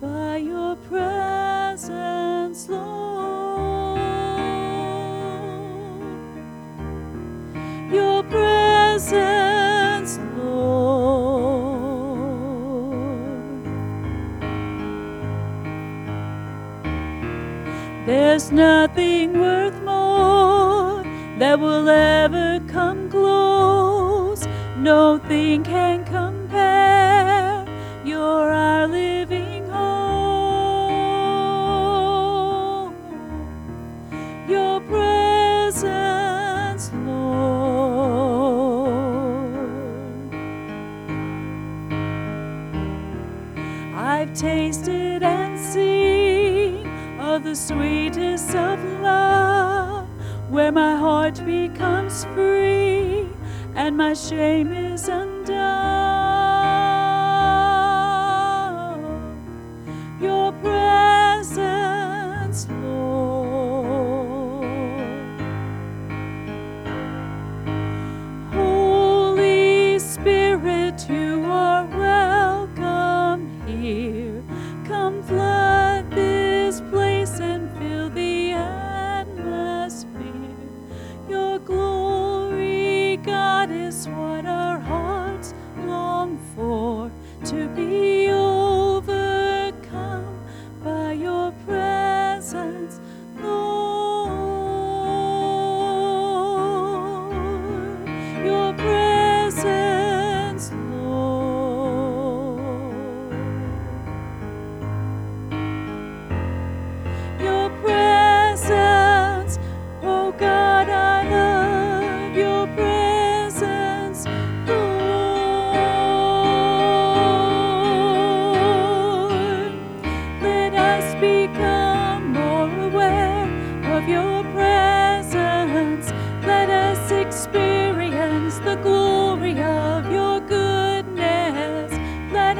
by 0.00 0.36
your 0.36 0.76
presence, 0.76 2.68
Lord. 2.68 3.98
Your 7.92 8.22
presence, 8.24 10.18
Lord. 10.36 11.18
There's 18.06 18.52
nothing 18.52 19.40
worth 19.40 19.82
more 19.82 21.02
that 21.38 21.58
will 21.60 21.88
ever 21.88 22.27
my 54.08 54.14
shame 54.14 54.87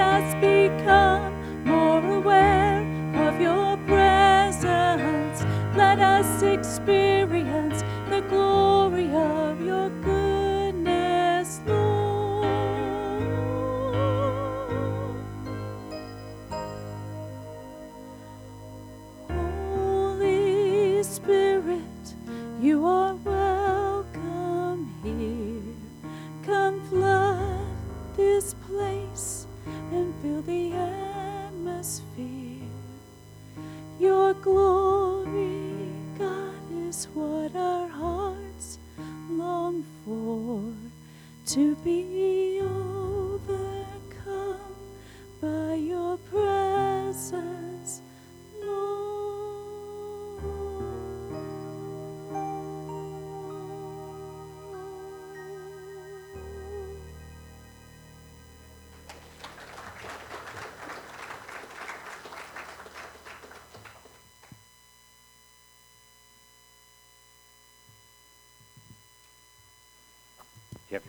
us 0.01 0.35
become 0.35 1.08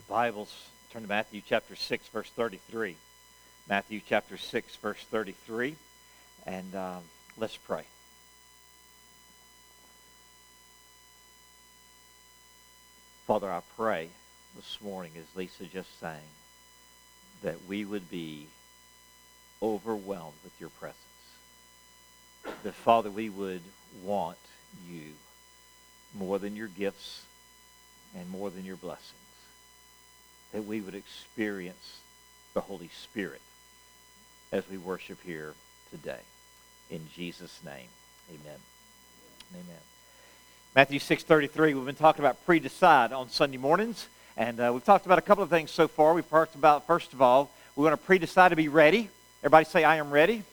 Bibles, 0.10 0.70
turn 0.92 1.04
to 1.04 1.08
Matthew 1.08 1.44
chapter 1.48 1.76
6, 1.76 2.08
verse 2.08 2.32
33. 2.32 2.96
Matthew 3.70 4.02
chapter 4.10 4.38
6, 4.38 4.76
verse 4.78 5.06
33. 5.12 5.76
And 6.48 6.74
um, 6.74 7.04
let's 7.38 7.56
pray. 7.58 7.84
Father, 13.28 13.52
I 13.52 13.62
pray 13.78 14.10
this 14.56 14.80
morning, 14.82 15.12
as 15.16 15.26
Lisa 15.38 15.66
just 15.66 16.00
sang, 16.00 16.18
that 17.44 17.58
we 17.68 17.86
would 17.86 18.10
be 18.10 18.48
overwhelmed 19.62 20.38
with 20.44 20.60
your 20.60 20.70
presence. 20.70 20.98
That, 22.64 22.74
Father, 22.74 23.12
we 23.12 23.30
would 23.30 23.62
want 24.04 24.40
you 24.90 25.14
more 26.18 26.40
than 26.40 26.56
your 26.56 26.68
gifts 26.68 27.22
and 28.18 28.28
more 28.32 28.50
than 28.50 28.66
your 28.66 28.78
blessings. 28.78 29.14
That 30.54 30.66
we 30.66 30.82
would 30.82 30.96
experience 30.96 32.00
the 32.54 32.62
Holy 32.62 32.90
Spirit 33.04 33.42
as 34.52 34.64
we 34.70 34.78
worship 34.78 35.20
here 35.24 35.54
today. 35.92 36.20
In 36.90 37.08
Jesus' 37.16 37.60
name, 37.64 37.88
amen. 38.30 38.60
Amen. 39.54 39.82
Matthew 40.76 41.00
6.33, 41.00 41.76
we've 41.76 41.86
been 41.86 41.96
talking 41.96 42.24
about 42.24 42.44
pre-decide 42.46 43.12
on 43.12 43.30
Sunday 43.30 43.58
mornings. 43.58 44.08
And 44.38 44.60
uh, 44.60 44.72
we've 44.74 44.86
talked 44.86 45.06
about 45.06 45.20
a 45.20 45.22
couple 45.22 45.44
of 45.44 45.50
things 45.50 45.70
so 45.70 45.88
far. 45.88 46.14
We've 46.14 46.30
talked 46.30 46.56
about, 46.56 46.88
first 46.88 47.14
of 47.14 47.22
all, 47.22 47.52
we 47.76 47.84
want 47.84 48.00
to 48.00 48.06
pre-decide 48.06 48.50
to 48.50 48.56
be 48.56 48.70
ready. 48.70 49.10
Everybody 49.42 49.66
say, 49.66 49.84
I 49.84 49.98
am 49.98 50.12
ready. 50.12 50.44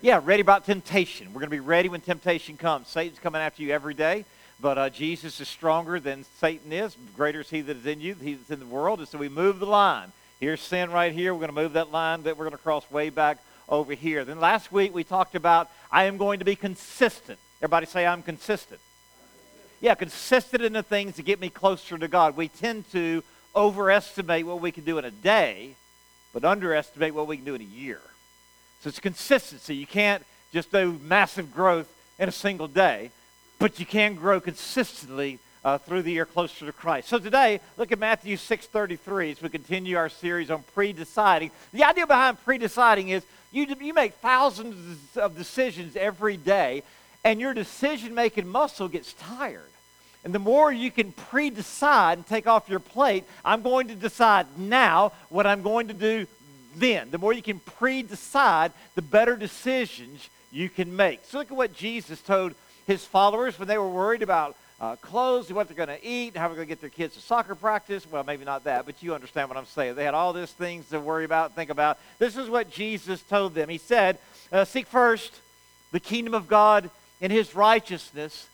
Yeah, 0.00 0.20
ready 0.24 0.40
about 0.40 0.64
temptation. 0.64 1.28
We're 1.28 1.40
going 1.40 1.50
to 1.50 1.56
be 1.56 1.60
ready 1.60 1.88
when 1.88 2.00
temptation 2.00 2.56
comes. 2.56 2.88
Satan's 2.88 3.18
coming 3.18 3.42
after 3.42 3.62
you 3.62 3.72
every 3.72 3.92
day, 3.92 4.24
but 4.60 4.78
uh, 4.78 4.90
Jesus 4.90 5.40
is 5.40 5.48
stronger 5.48 5.98
than 5.98 6.24
Satan 6.38 6.72
is. 6.72 6.96
Greater 7.16 7.40
is 7.40 7.50
he 7.50 7.60
that 7.62 7.76
is 7.76 7.86
in 7.86 8.00
you, 8.00 8.14
he 8.14 8.34
that's 8.34 8.50
in 8.50 8.58
the 8.58 8.66
world. 8.66 8.98
And 8.98 9.08
so 9.08 9.18
we 9.18 9.28
move 9.28 9.58
the 9.58 9.66
line. 9.66 10.12
Here's 10.38 10.60
sin 10.60 10.90
right 10.90 11.12
here. 11.12 11.34
We're 11.34 11.40
going 11.40 11.54
to 11.54 11.62
move 11.62 11.74
that 11.74 11.92
line 11.92 12.22
that 12.24 12.36
we're 12.36 12.44
going 12.44 12.56
to 12.56 12.62
cross 12.62 12.90
way 12.90 13.10
back 13.10 13.38
over 13.68 13.94
here. 13.94 14.24
Then 14.24 14.40
last 14.40 14.72
week 14.72 14.94
we 14.94 15.04
talked 15.04 15.34
about 15.34 15.70
I 15.90 16.04
am 16.04 16.16
going 16.16 16.38
to 16.40 16.44
be 16.44 16.56
consistent. 16.56 17.38
Everybody 17.60 17.86
say 17.86 18.06
I'm 18.06 18.22
consistent. 18.22 18.80
Yeah, 19.80 19.94
consistent 19.94 20.62
in 20.62 20.72
the 20.72 20.82
things 20.82 21.16
that 21.16 21.24
get 21.24 21.40
me 21.40 21.48
closer 21.48 21.96
to 21.96 22.08
God. 22.08 22.36
We 22.36 22.48
tend 22.48 22.90
to 22.92 23.22
overestimate 23.54 24.46
what 24.46 24.60
we 24.60 24.72
can 24.72 24.84
do 24.84 24.98
in 24.98 25.04
a 25.04 25.10
day, 25.10 25.74
but 26.32 26.44
underestimate 26.44 27.14
what 27.14 27.26
we 27.26 27.36
can 27.36 27.44
do 27.44 27.54
in 27.54 27.60
a 27.60 27.64
year. 27.64 28.00
So 28.82 28.88
it's 28.88 29.00
consistency. 29.00 29.74
You 29.74 29.86
can't 29.86 30.24
just 30.52 30.70
do 30.72 30.98
massive 31.04 31.54
growth 31.54 31.90
in 32.18 32.28
a 32.28 32.32
single 32.32 32.68
day, 32.68 33.10
but 33.60 33.78
you 33.78 33.86
can 33.86 34.14
grow 34.14 34.40
consistently 34.40 35.38
uh, 35.64 35.76
through 35.76 36.02
the 36.02 36.10
year 36.10 36.24
closer 36.24 36.64
to 36.64 36.72
Christ. 36.72 37.08
So 37.08 37.18
today, 37.18 37.60
look 37.76 37.92
at 37.92 37.98
Matthew 37.98 38.36
6.33 38.36 39.32
as 39.32 39.42
we 39.42 39.50
continue 39.50 39.96
our 39.98 40.08
series 40.08 40.50
on 40.50 40.64
pre-deciding. 40.74 41.50
The 41.72 41.84
idea 41.84 42.06
behind 42.06 42.42
pre-deciding 42.42 43.10
is 43.10 43.22
you, 43.52 43.66
you 43.78 43.92
make 43.92 44.14
thousands 44.14 44.98
of 45.16 45.36
decisions 45.36 45.94
every 45.94 46.38
day, 46.38 46.82
and 47.22 47.38
your 47.38 47.52
decision-making 47.52 48.48
muscle 48.48 48.88
gets 48.88 49.12
tired. 49.12 49.62
And 50.24 50.34
the 50.34 50.38
more 50.38 50.72
you 50.72 50.90
can 50.90 51.12
pre 51.12 51.50
decide 51.50 52.18
and 52.18 52.26
take 52.26 52.46
off 52.46 52.68
your 52.68 52.80
plate, 52.80 53.24
I'm 53.44 53.60
going 53.60 53.88
to 53.88 53.94
decide 53.94 54.46
now 54.58 55.12
what 55.28 55.46
I'm 55.46 55.62
going 55.62 55.88
to 55.88 55.94
do 55.94 56.26
then. 56.76 57.10
The 57.10 57.18
more 57.18 57.34
you 57.34 57.42
can 57.42 57.58
pre 57.58 58.02
decide, 58.02 58.72
the 58.94 59.02
better 59.02 59.36
decisions 59.36 60.28
you 60.50 60.70
can 60.70 60.94
make. 60.96 61.20
So 61.24 61.38
look 61.38 61.50
at 61.50 61.56
what 61.56 61.74
Jesus 61.74 62.20
told 62.20 62.54
his 62.90 63.04
followers 63.04 63.56
when 63.56 63.68
they 63.68 63.78
were 63.78 63.88
worried 63.88 64.20
about 64.20 64.56
uh, 64.80 64.96
clothes, 64.96 65.52
what 65.52 65.68
they're 65.68 65.76
going 65.76 65.96
to 65.96 66.04
eat, 66.04 66.36
how 66.36 66.48
they're 66.48 66.56
going 66.56 66.66
to 66.66 66.68
get 66.68 66.80
their 66.80 66.90
kids 66.90 67.14
to 67.14 67.20
soccer 67.20 67.54
practice. 67.54 68.04
Well, 68.10 68.24
maybe 68.24 68.44
not 68.44 68.64
that, 68.64 68.84
but 68.84 69.00
you 69.00 69.14
understand 69.14 69.48
what 69.48 69.56
I'm 69.56 69.66
saying. 69.66 69.94
They 69.94 70.04
had 70.04 70.14
all 70.14 70.32
these 70.32 70.50
things 70.50 70.88
to 70.88 70.98
worry 70.98 71.24
about, 71.24 71.54
think 71.54 71.70
about. 71.70 71.98
This 72.18 72.36
is 72.36 72.48
what 72.48 72.68
Jesus 72.68 73.22
told 73.22 73.54
them. 73.54 73.68
He 73.68 73.78
said, 73.78 74.18
uh, 74.50 74.64
Seek 74.64 74.88
first 74.88 75.38
the 75.92 76.00
kingdom 76.00 76.34
of 76.34 76.48
God 76.48 76.90
and 77.20 77.30
his 77.30 77.54
righteousness, 77.54 78.48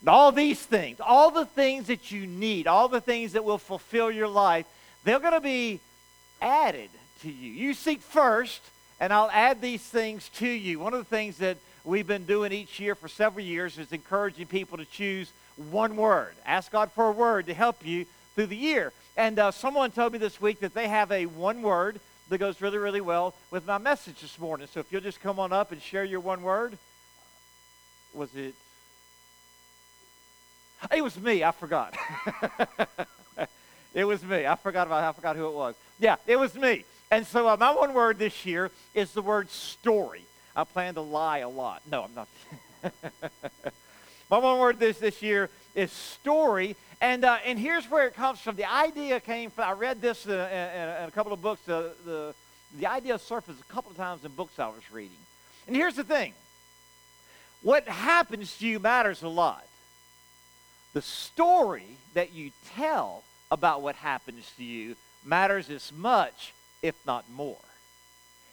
and 0.00 0.08
all 0.08 0.30
these 0.30 0.60
things, 0.60 1.00
all 1.00 1.32
the 1.32 1.46
things 1.46 1.88
that 1.88 2.12
you 2.12 2.28
need, 2.28 2.68
all 2.68 2.86
the 2.86 3.00
things 3.00 3.32
that 3.32 3.44
will 3.44 3.58
fulfill 3.58 4.08
your 4.10 4.28
life, 4.28 4.66
they're 5.02 5.18
going 5.18 5.32
to 5.32 5.40
be 5.40 5.80
added 6.40 6.90
to 7.22 7.30
you. 7.30 7.50
You 7.50 7.74
seek 7.74 8.02
first, 8.02 8.60
and 9.00 9.12
I'll 9.12 9.30
add 9.32 9.60
these 9.60 9.82
things 9.82 10.28
to 10.34 10.46
you. 10.46 10.78
One 10.78 10.94
of 10.94 11.00
the 11.00 11.16
things 11.16 11.38
that 11.38 11.56
we've 11.84 12.06
been 12.06 12.24
doing 12.24 12.52
each 12.52 12.78
year 12.80 12.94
for 12.94 13.08
several 13.08 13.44
years 13.44 13.78
is 13.78 13.92
encouraging 13.92 14.46
people 14.46 14.78
to 14.78 14.84
choose 14.84 15.32
one 15.70 15.96
word. 15.96 16.34
Ask 16.46 16.72
God 16.72 16.90
for 16.92 17.08
a 17.08 17.12
word 17.12 17.46
to 17.46 17.54
help 17.54 17.84
you 17.84 18.06
through 18.34 18.46
the 18.46 18.56
year. 18.56 18.92
And 19.16 19.38
uh, 19.38 19.50
someone 19.50 19.90
told 19.90 20.12
me 20.12 20.18
this 20.18 20.40
week 20.40 20.60
that 20.60 20.74
they 20.74 20.88
have 20.88 21.10
a 21.12 21.26
one 21.26 21.62
word 21.62 22.00
that 22.28 22.38
goes 22.38 22.60
really, 22.60 22.78
really 22.78 23.00
well 23.00 23.34
with 23.50 23.66
my 23.66 23.78
message 23.78 24.20
this 24.20 24.38
morning. 24.38 24.68
So 24.72 24.80
if 24.80 24.90
you'll 24.92 25.00
just 25.00 25.20
come 25.20 25.38
on 25.38 25.52
up 25.52 25.72
and 25.72 25.82
share 25.82 26.04
your 26.04 26.20
one 26.20 26.42
word. 26.42 26.78
Was 28.14 28.34
it 28.34 28.54
it 30.94 31.02
was 31.02 31.18
me. 31.20 31.44
I 31.44 31.50
forgot. 31.50 31.94
it 33.94 34.04
was 34.04 34.22
me. 34.24 34.46
I 34.46 34.54
forgot 34.56 34.86
about. 34.86 35.04
I 35.04 35.12
forgot 35.12 35.36
who 35.36 35.46
it 35.46 35.54
was. 35.54 35.74
Yeah, 35.98 36.16
it 36.26 36.36
was 36.36 36.54
me. 36.54 36.84
And 37.10 37.26
so 37.26 37.48
uh, 37.48 37.56
my 37.58 37.74
one 37.74 37.92
word 37.92 38.18
this 38.18 38.46
year 38.46 38.70
is 38.94 39.12
the 39.12 39.22
word 39.22 39.50
story. 39.50 40.24
I 40.54 40.64
plan 40.64 40.94
to 40.94 41.00
lie 41.00 41.38
a 41.38 41.48
lot. 41.48 41.82
No, 41.90 42.02
I'm 42.02 42.14
not. 42.14 42.28
my 44.30 44.38
one 44.38 44.58
word 44.58 44.78
this 44.78 44.98
this 44.98 45.22
year 45.22 45.50
is 45.74 45.92
story. 45.92 46.76
And 47.00 47.24
uh, 47.24 47.38
and 47.44 47.58
here's 47.58 47.90
where 47.90 48.06
it 48.06 48.14
comes 48.14 48.40
from. 48.40 48.56
The 48.56 48.70
idea 48.70 49.20
came 49.20 49.50
from. 49.50 49.68
I 49.68 49.72
read 49.72 50.00
this 50.00 50.26
in, 50.26 50.32
in, 50.32 50.38
in 50.38 51.08
a 51.08 51.12
couple 51.14 51.32
of 51.32 51.40
books. 51.40 51.68
Uh, 51.68 51.90
the 52.04 52.34
the 52.78 52.86
idea 52.86 53.18
surfaced 53.18 53.60
a 53.60 53.72
couple 53.72 53.90
of 53.90 53.96
times 53.96 54.24
in 54.24 54.32
books 54.32 54.58
I 54.58 54.68
was 54.68 54.90
reading. 54.92 55.16
And 55.66 55.74
here's 55.74 55.96
the 55.96 56.04
thing. 56.04 56.34
What 57.62 57.86
happens 57.88 58.56
to 58.58 58.66
you 58.66 58.78
matters 58.78 59.22
a 59.22 59.28
lot 59.28 59.64
the 60.92 61.02
story 61.02 61.96
that 62.14 62.32
you 62.32 62.50
tell 62.74 63.22
about 63.50 63.82
what 63.82 63.94
happens 63.96 64.50
to 64.56 64.64
you 64.64 64.96
matters 65.24 65.70
as 65.70 65.92
much, 65.92 66.52
if 66.82 66.94
not 67.06 67.24
more. 67.30 67.58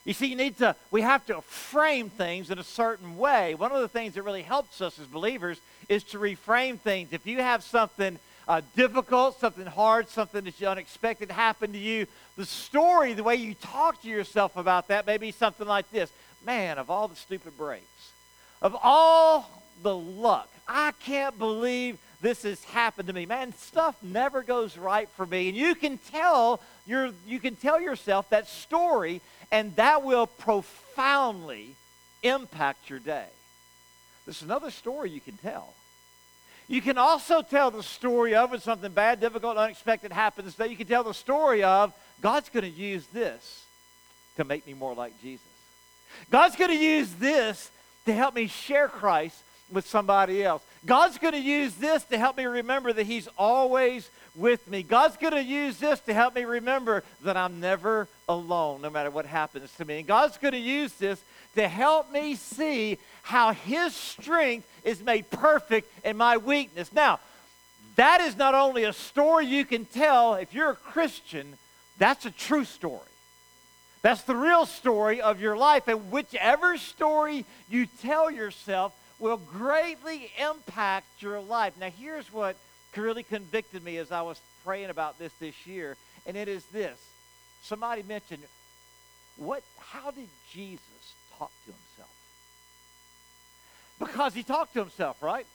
You 0.07 0.13
see, 0.13 0.27
you 0.27 0.37
need 0.37 0.57
to, 0.59 0.73
we 0.89 1.01
have 1.01 1.25
to 1.25 1.41
frame 1.41 2.09
things 2.09 2.49
in 2.49 2.59
a 2.59 2.63
certain 2.63 3.17
way. 3.17 3.55
One 3.55 3.73
of 3.73 3.81
the 3.81 3.89
things 3.89 4.13
that 4.13 4.21
really 4.21 4.41
helps 4.41 4.79
us 4.79 4.97
as 4.99 5.05
believers 5.05 5.59
is 5.89 6.01
to 6.05 6.17
reframe 6.17 6.79
things. 6.79 7.09
If 7.11 7.27
you 7.27 7.39
have 7.39 7.61
something 7.61 8.17
uh, 8.47 8.61
difficult, 8.77 9.37
something 9.37 9.65
hard, 9.65 10.07
something 10.07 10.45
that's 10.45 10.63
unexpected 10.63 11.29
happen 11.29 11.73
to 11.73 11.77
you, 11.77 12.07
the 12.37 12.45
story, 12.45 13.15
the 13.15 13.23
way 13.23 13.35
you 13.35 13.53
talk 13.55 14.01
to 14.03 14.07
yourself 14.07 14.55
about 14.55 14.87
that 14.87 15.05
may 15.05 15.17
be 15.17 15.31
something 15.31 15.67
like 15.67 15.91
this 15.91 16.09
Man, 16.45 16.77
of 16.77 16.89
all 16.89 17.09
the 17.09 17.15
stupid 17.17 17.57
breaks, 17.57 18.11
of 18.61 18.77
all 18.81 19.49
the 19.83 19.95
luck, 19.95 20.49
I 20.69 20.93
can't 21.03 21.37
believe 21.37 21.97
this 22.21 22.43
has 22.43 22.63
happened 22.65 23.07
to 23.07 23.13
me. 23.13 23.25
Man, 23.25 23.53
stuff 23.53 24.01
never 24.01 24.41
goes 24.41 24.77
right 24.77 25.09
for 25.09 25.25
me. 25.25 25.49
And 25.49 25.57
you 25.57 25.75
can 25.75 25.97
tell 25.97 26.61
your, 26.85 27.11
you 27.27 27.39
can 27.39 27.55
tell 27.55 27.79
yourself 27.79 28.29
that 28.29 28.47
story, 28.47 29.21
and 29.51 29.75
that 29.75 30.03
will 30.03 30.27
profoundly 30.27 31.75
impact 32.23 32.89
your 32.89 32.99
day. 32.99 33.27
There's 34.25 34.41
another 34.41 34.71
story 34.71 35.09
you 35.09 35.21
can 35.21 35.37
tell. 35.37 35.73
You 36.67 36.81
can 36.81 36.97
also 36.97 37.41
tell 37.41 37.71
the 37.71 37.83
story 37.83 38.35
of 38.35 38.51
when 38.51 38.59
something 38.59 38.91
bad, 38.91 39.21
difficult, 39.21 39.55
unexpected 39.55 40.11
happens. 40.11 40.55
That 40.55 40.69
you 40.69 40.75
can 40.75 40.87
tell 40.87 41.03
the 41.03 41.13
story 41.13 41.63
of 41.63 41.93
God's 42.21 42.49
going 42.49 42.65
to 42.65 42.69
use 42.69 43.07
this 43.07 43.63
to 44.35 44.43
make 44.43 44.67
me 44.67 44.73
more 44.73 44.93
like 44.93 45.13
Jesus. 45.21 45.45
God's 46.29 46.57
going 46.57 46.71
to 46.71 46.77
use 46.77 47.13
this 47.13 47.71
to 48.05 48.13
help 48.13 48.35
me 48.35 48.47
share 48.47 48.89
Christ 48.89 49.41
with 49.71 49.87
somebody 49.87 50.43
else. 50.43 50.63
God's 50.85 51.17
going 51.17 51.33
to 51.33 51.39
use 51.39 51.73
this 51.75 52.03
to 52.05 52.17
help 52.17 52.37
me 52.37 52.45
remember 52.45 52.93
that 52.93 53.05
He's 53.05 53.27
always 53.37 54.09
with 54.35 54.67
me. 54.69 54.83
God's 54.83 55.17
going 55.17 55.33
to 55.33 55.43
use 55.43 55.77
this 55.77 55.99
to 56.01 56.13
help 56.13 56.35
me 56.35 56.45
remember 56.45 57.03
that 57.23 57.35
I'm 57.35 57.59
never 57.59 58.07
alone, 58.29 58.81
no 58.81 58.89
matter 58.89 59.09
what 59.09 59.25
happens 59.25 59.71
to 59.77 59.85
me. 59.85 59.99
And 59.99 60.07
God's 60.07 60.37
going 60.37 60.53
to 60.53 60.59
use 60.59 60.93
this 60.93 61.21
to 61.55 61.67
help 61.67 62.11
me 62.11 62.35
see 62.35 62.97
how 63.23 63.51
His 63.51 63.93
strength 63.93 64.67
is 64.83 65.03
made 65.03 65.29
perfect 65.29 65.91
in 66.05 66.15
my 66.15 66.37
weakness. 66.37 66.93
Now, 66.93 67.19
that 67.97 68.21
is 68.21 68.37
not 68.37 68.53
only 68.53 68.83
a 68.83 68.93
story 68.93 69.47
you 69.47 69.65
can 69.65 69.85
tell 69.85 70.35
if 70.35 70.53
you're 70.53 70.69
a 70.69 70.75
Christian, 70.75 71.57
that's 71.97 72.25
a 72.25 72.31
true 72.31 72.63
story. 72.63 73.01
That's 74.03 74.21
the 74.21 74.35
real 74.35 74.65
story 74.65 75.19
of 75.19 75.41
your 75.41 75.57
life. 75.57 75.87
And 75.87 76.11
whichever 76.11 76.77
story 76.77 77.45
you 77.69 77.87
tell 78.01 78.29
yourself, 78.29 78.93
will 79.19 79.37
greatly 79.37 80.31
impact 80.39 81.07
your 81.19 81.39
life. 81.39 81.73
Now, 81.79 81.89
here's 81.89 82.31
what 82.31 82.55
really 82.95 83.23
convicted 83.23 83.83
me 83.83 83.97
as 83.97 84.11
I 84.11 84.21
was 84.23 84.39
praying 84.65 84.89
about 84.89 85.19
this 85.19 85.31
this 85.39 85.67
year, 85.67 85.95
and 86.25 86.35
it 86.35 86.47
is 86.47 86.65
this. 86.65 86.97
Somebody 87.61 88.03
mentioned, 88.03 88.43
what, 89.37 89.61
how 89.79 90.11
did 90.11 90.27
Jesus 90.51 91.13
talk 91.37 91.51
to 91.65 91.71
himself? 91.71 92.09
Because 93.99 94.33
he 94.33 94.43
talked 94.43 94.73
to 94.73 94.79
himself, 94.79 95.21
right? 95.21 95.45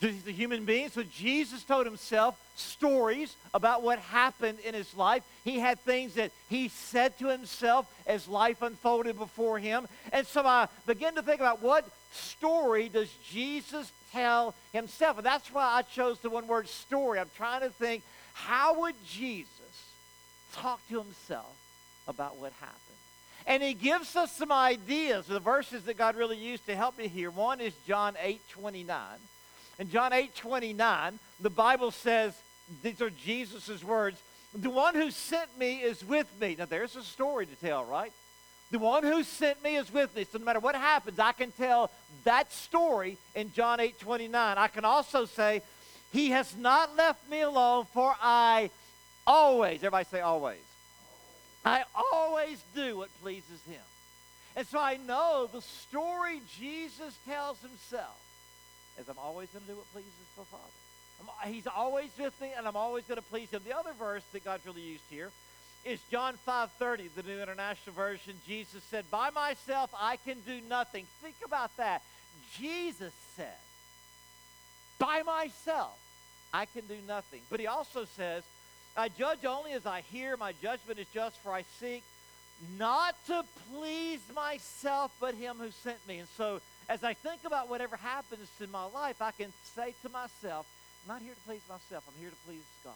He's 0.00 0.26
a 0.26 0.32
human 0.32 0.64
being. 0.64 0.90
So 0.90 1.02
Jesus 1.02 1.62
told 1.64 1.86
himself 1.86 2.38
stories 2.56 3.34
about 3.54 3.82
what 3.82 3.98
happened 3.98 4.58
in 4.60 4.74
his 4.74 4.94
life. 4.94 5.22
He 5.44 5.58
had 5.58 5.80
things 5.80 6.14
that 6.14 6.30
he 6.50 6.68
said 6.68 7.18
to 7.18 7.28
himself 7.28 7.86
as 8.06 8.28
life 8.28 8.60
unfolded 8.62 9.18
before 9.18 9.58
him. 9.58 9.86
And 10.12 10.26
so 10.26 10.44
I 10.44 10.68
began 10.86 11.14
to 11.14 11.22
think 11.22 11.40
about 11.40 11.62
what 11.62 11.88
story 12.14 12.88
does 12.88 13.10
Jesus 13.30 13.92
tell 14.12 14.54
himself? 14.72 15.18
And 15.18 15.26
that's 15.26 15.52
why 15.52 15.64
I 15.64 15.82
chose 15.82 16.18
the 16.20 16.30
one 16.30 16.46
word 16.46 16.68
story. 16.68 17.18
I'm 17.18 17.30
trying 17.36 17.60
to 17.60 17.70
think 17.70 18.02
how 18.34 18.80
would 18.80 18.94
Jesus 19.06 19.54
talk 20.54 20.80
to 20.88 20.98
himself 20.98 21.56
about 22.06 22.36
what 22.36 22.52
happened? 22.60 22.80
And 23.46 23.62
he 23.62 23.74
gives 23.74 24.16
us 24.16 24.32
some 24.32 24.50
ideas, 24.50 25.26
the 25.26 25.38
verses 25.38 25.84
that 25.84 25.98
God 25.98 26.16
really 26.16 26.38
used 26.38 26.66
to 26.66 26.74
help 26.74 26.96
me 26.96 27.08
here. 27.08 27.30
One 27.30 27.60
is 27.60 27.74
John 27.86 28.14
8 28.20 28.40
29. 28.50 28.98
In 29.78 29.90
John 29.90 30.12
8 30.12 30.34
29, 30.34 31.18
the 31.40 31.50
Bible 31.50 31.90
says, 31.90 32.34
these 32.82 33.00
are 33.02 33.10
Jesus' 33.10 33.84
words, 33.84 34.18
the 34.54 34.70
one 34.70 34.94
who 34.94 35.10
sent 35.10 35.58
me 35.58 35.82
is 35.82 36.04
with 36.04 36.28
me. 36.40 36.56
Now, 36.58 36.64
there's 36.64 36.96
a 36.96 37.02
story 37.02 37.46
to 37.46 37.54
tell, 37.56 37.84
right? 37.84 38.12
The 38.74 38.80
one 38.80 39.04
who 39.04 39.22
sent 39.22 39.62
me 39.62 39.76
is 39.76 39.92
with 39.92 40.16
me. 40.16 40.24
So 40.24 40.36
no 40.36 40.44
matter 40.44 40.58
what 40.58 40.74
happens, 40.74 41.20
I 41.20 41.30
can 41.30 41.52
tell 41.52 41.92
that 42.24 42.52
story 42.52 43.18
in 43.36 43.52
John 43.52 43.78
8 43.78 44.00
29. 44.00 44.58
I 44.58 44.66
can 44.66 44.84
also 44.84 45.26
say, 45.26 45.62
He 46.12 46.30
has 46.30 46.56
not 46.56 46.96
left 46.96 47.30
me 47.30 47.42
alone, 47.42 47.84
for 47.94 48.16
I 48.20 48.70
always, 49.28 49.76
everybody 49.76 50.06
say 50.10 50.22
always. 50.22 50.58
I 51.64 51.84
always 52.12 52.60
do 52.74 52.96
what 52.96 53.10
pleases 53.22 53.62
Him. 53.70 53.80
And 54.56 54.66
so 54.66 54.80
I 54.80 54.96
know 54.96 55.48
the 55.52 55.62
story 55.62 56.40
Jesus 56.58 57.16
tells 57.28 57.60
Himself 57.60 58.20
is 58.98 59.08
I'm 59.08 59.20
always 59.24 59.50
going 59.50 59.64
to 59.66 59.70
do 59.70 59.76
what 59.76 59.92
pleases 59.92 60.10
the 60.36 60.42
Father. 60.46 60.64
I'm, 61.20 61.54
he's 61.54 61.68
always 61.68 62.10
with 62.18 62.40
me, 62.40 62.48
and 62.58 62.66
I'm 62.66 62.74
always 62.74 63.04
going 63.04 63.20
to 63.20 63.26
please 63.30 63.50
Him. 63.50 63.62
The 63.64 63.78
other 63.78 63.92
verse 63.96 64.24
that 64.32 64.44
God's 64.44 64.66
really 64.66 64.82
used 64.82 65.04
here 65.10 65.30
is 65.84 66.00
John 66.10 66.38
5:30, 66.46 67.08
the 67.14 67.22
New 67.22 67.40
International 67.40 67.94
Version. 67.94 68.40
Jesus 68.46 68.82
said, 68.84 69.10
"By 69.10 69.30
myself 69.30 69.90
I 69.94 70.16
can 70.16 70.40
do 70.40 70.60
nothing." 70.62 71.06
Think 71.20 71.36
about 71.44 71.76
that. 71.76 72.02
Jesus 72.52 73.12
said, 73.36 73.58
"By 74.98 75.22
myself 75.22 75.98
I 76.52 76.66
can 76.66 76.86
do 76.86 77.00
nothing." 77.02 77.42
But 77.50 77.60
he 77.60 77.66
also 77.66 78.04
says, 78.04 78.44
"I 78.96 79.08
judge 79.08 79.44
only 79.44 79.72
as 79.72 79.86
I 79.86 80.00
hear. 80.00 80.36
My 80.36 80.52
judgment 80.52 80.98
is 80.98 81.08
just, 81.12 81.36
for 81.38 81.52
I 81.52 81.64
seek 81.80 82.02
not 82.78 83.14
to 83.26 83.44
please 83.70 84.20
myself, 84.34 85.12
but 85.20 85.34
him 85.34 85.58
who 85.58 85.70
sent 85.70 86.06
me." 86.06 86.20
And 86.20 86.28
so, 86.36 86.60
as 86.88 87.02
I 87.04 87.14
think 87.14 87.44
about 87.44 87.68
whatever 87.68 87.96
happens 87.96 88.48
in 88.60 88.70
my 88.70 88.84
life, 88.84 89.20
I 89.20 89.32
can 89.32 89.52
say 89.74 89.94
to 90.02 90.08
myself, 90.08 90.66
I'm 91.02 91.14
not 91.14 91.22
here 91.22 91.34
to 91.34 91.40
please 91.40 91.62
myself. 91.68 92.04
I'm 92.08 92.20
here 92.20 92.30
to 92.30 92.36
please 92.46 92.64
God. 92.82 92.94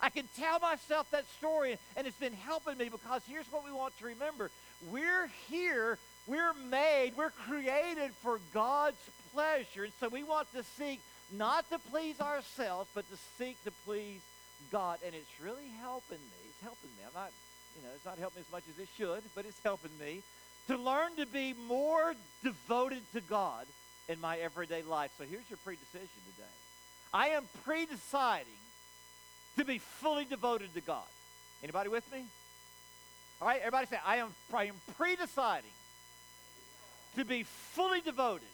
I 0.00 0.10
can 0.10 0.28
tell 0.38 0.58
myself 0.58 1.10
that 1.10 1.24
story, 1.38 1.78
and 1.96 2.06
it's 2.06 2.18
been 2.18 2.32
helping 2.32 2.76
me 2.78 2.88
because 2.88 3.22
here's 3.28 3.46
what 3.50 3.64
we 3.64 3.72
want 3.72 3.96
to 3.98 4.06
remember. 4.06 4.50
We're 4.90 5.28
here, 5.48 5.98
we're 6.26 6.54
made, 6.70 7.12
we're 7.16 7.30
created 7.30 8.12
for 8.22 8.40
God's 8.52 8.98
pleasure. 9.32 9.84
And 9.84 9.92
so 10.00 10.08
we 10.08 10.22
want 10.22 10.52
to 10.52 10.62
seek 10.78 11.00
not 11.32 11.68
to 11.70 11.78
please 11.90 12.20
ourselves, 12.20 12.90
but 12.94 13.08
to 13.10 13.16
seek 13.38 13.62
to 13.64 13.70
please 13.84 14.20
God. 14.70 14.98
And 15.04 15.14
it's 15.14 15.40
really 15.42 15.68
helping 15.80 16.18
me. 16.18 16.40
It's 16.48 16.62
helping 16.62 16.90
me. 16.96 17.04
I'm 17.06 17.14
not, 17.14 17.30
you 17.76 17.82
know, 17.82 17.88
it's 17.94 18.04
not 18.04 18.18
helping 18.18 18.40
as 18.40 18.52
much 18.52 18.64
as 18.70 18.82
it 18.82 18.88
should, 18.96 19.22
but 19.34 19.44
it's 19.46 19.60
helping 19.64 19.96
me 19.98 20.22
to 20.68 20.76
learn 20.76 21.14
to 21.16 21.26
be 21.26 21.54
more 21.66 22.14
devoted 22.42 23.02
to 23.14 23.20
God 23.22 23.66
in 24.08 24.20
my 24.20 24.36
everyday 24.38 24.82
life. 24.82 25.10
So 25.18 25.24
here's 25.24 25.48
your 25.48 25.58
pre-decision 25.64 26.08
today. 26.34 26.48
I 27.14 27.28
am 27.28 27.44
pre-deciding 27.64 28.46
to 29.58 29.64
be 29.64 29.78
fully 29.78 30.24
devoted 30.24 30.74
to 30.74 30.80
God. 30.80 31.04
Anybody 31.62 31.88
with 31.88 32.10
me? 32.12 32.24
All 33.40 33.48
right, 33.48 33.60
everybody 33.60 33.86
say, 33.86 33.98
I 34.04 34.16
am, 34.16 34.28
I 34.52 34.64
am 34.64 34.74
pre-deciding 34.96 35.70
to 37.16 37.24
be 37.24 37.42
fully 37.42 38.00
devoted 38.00 38.48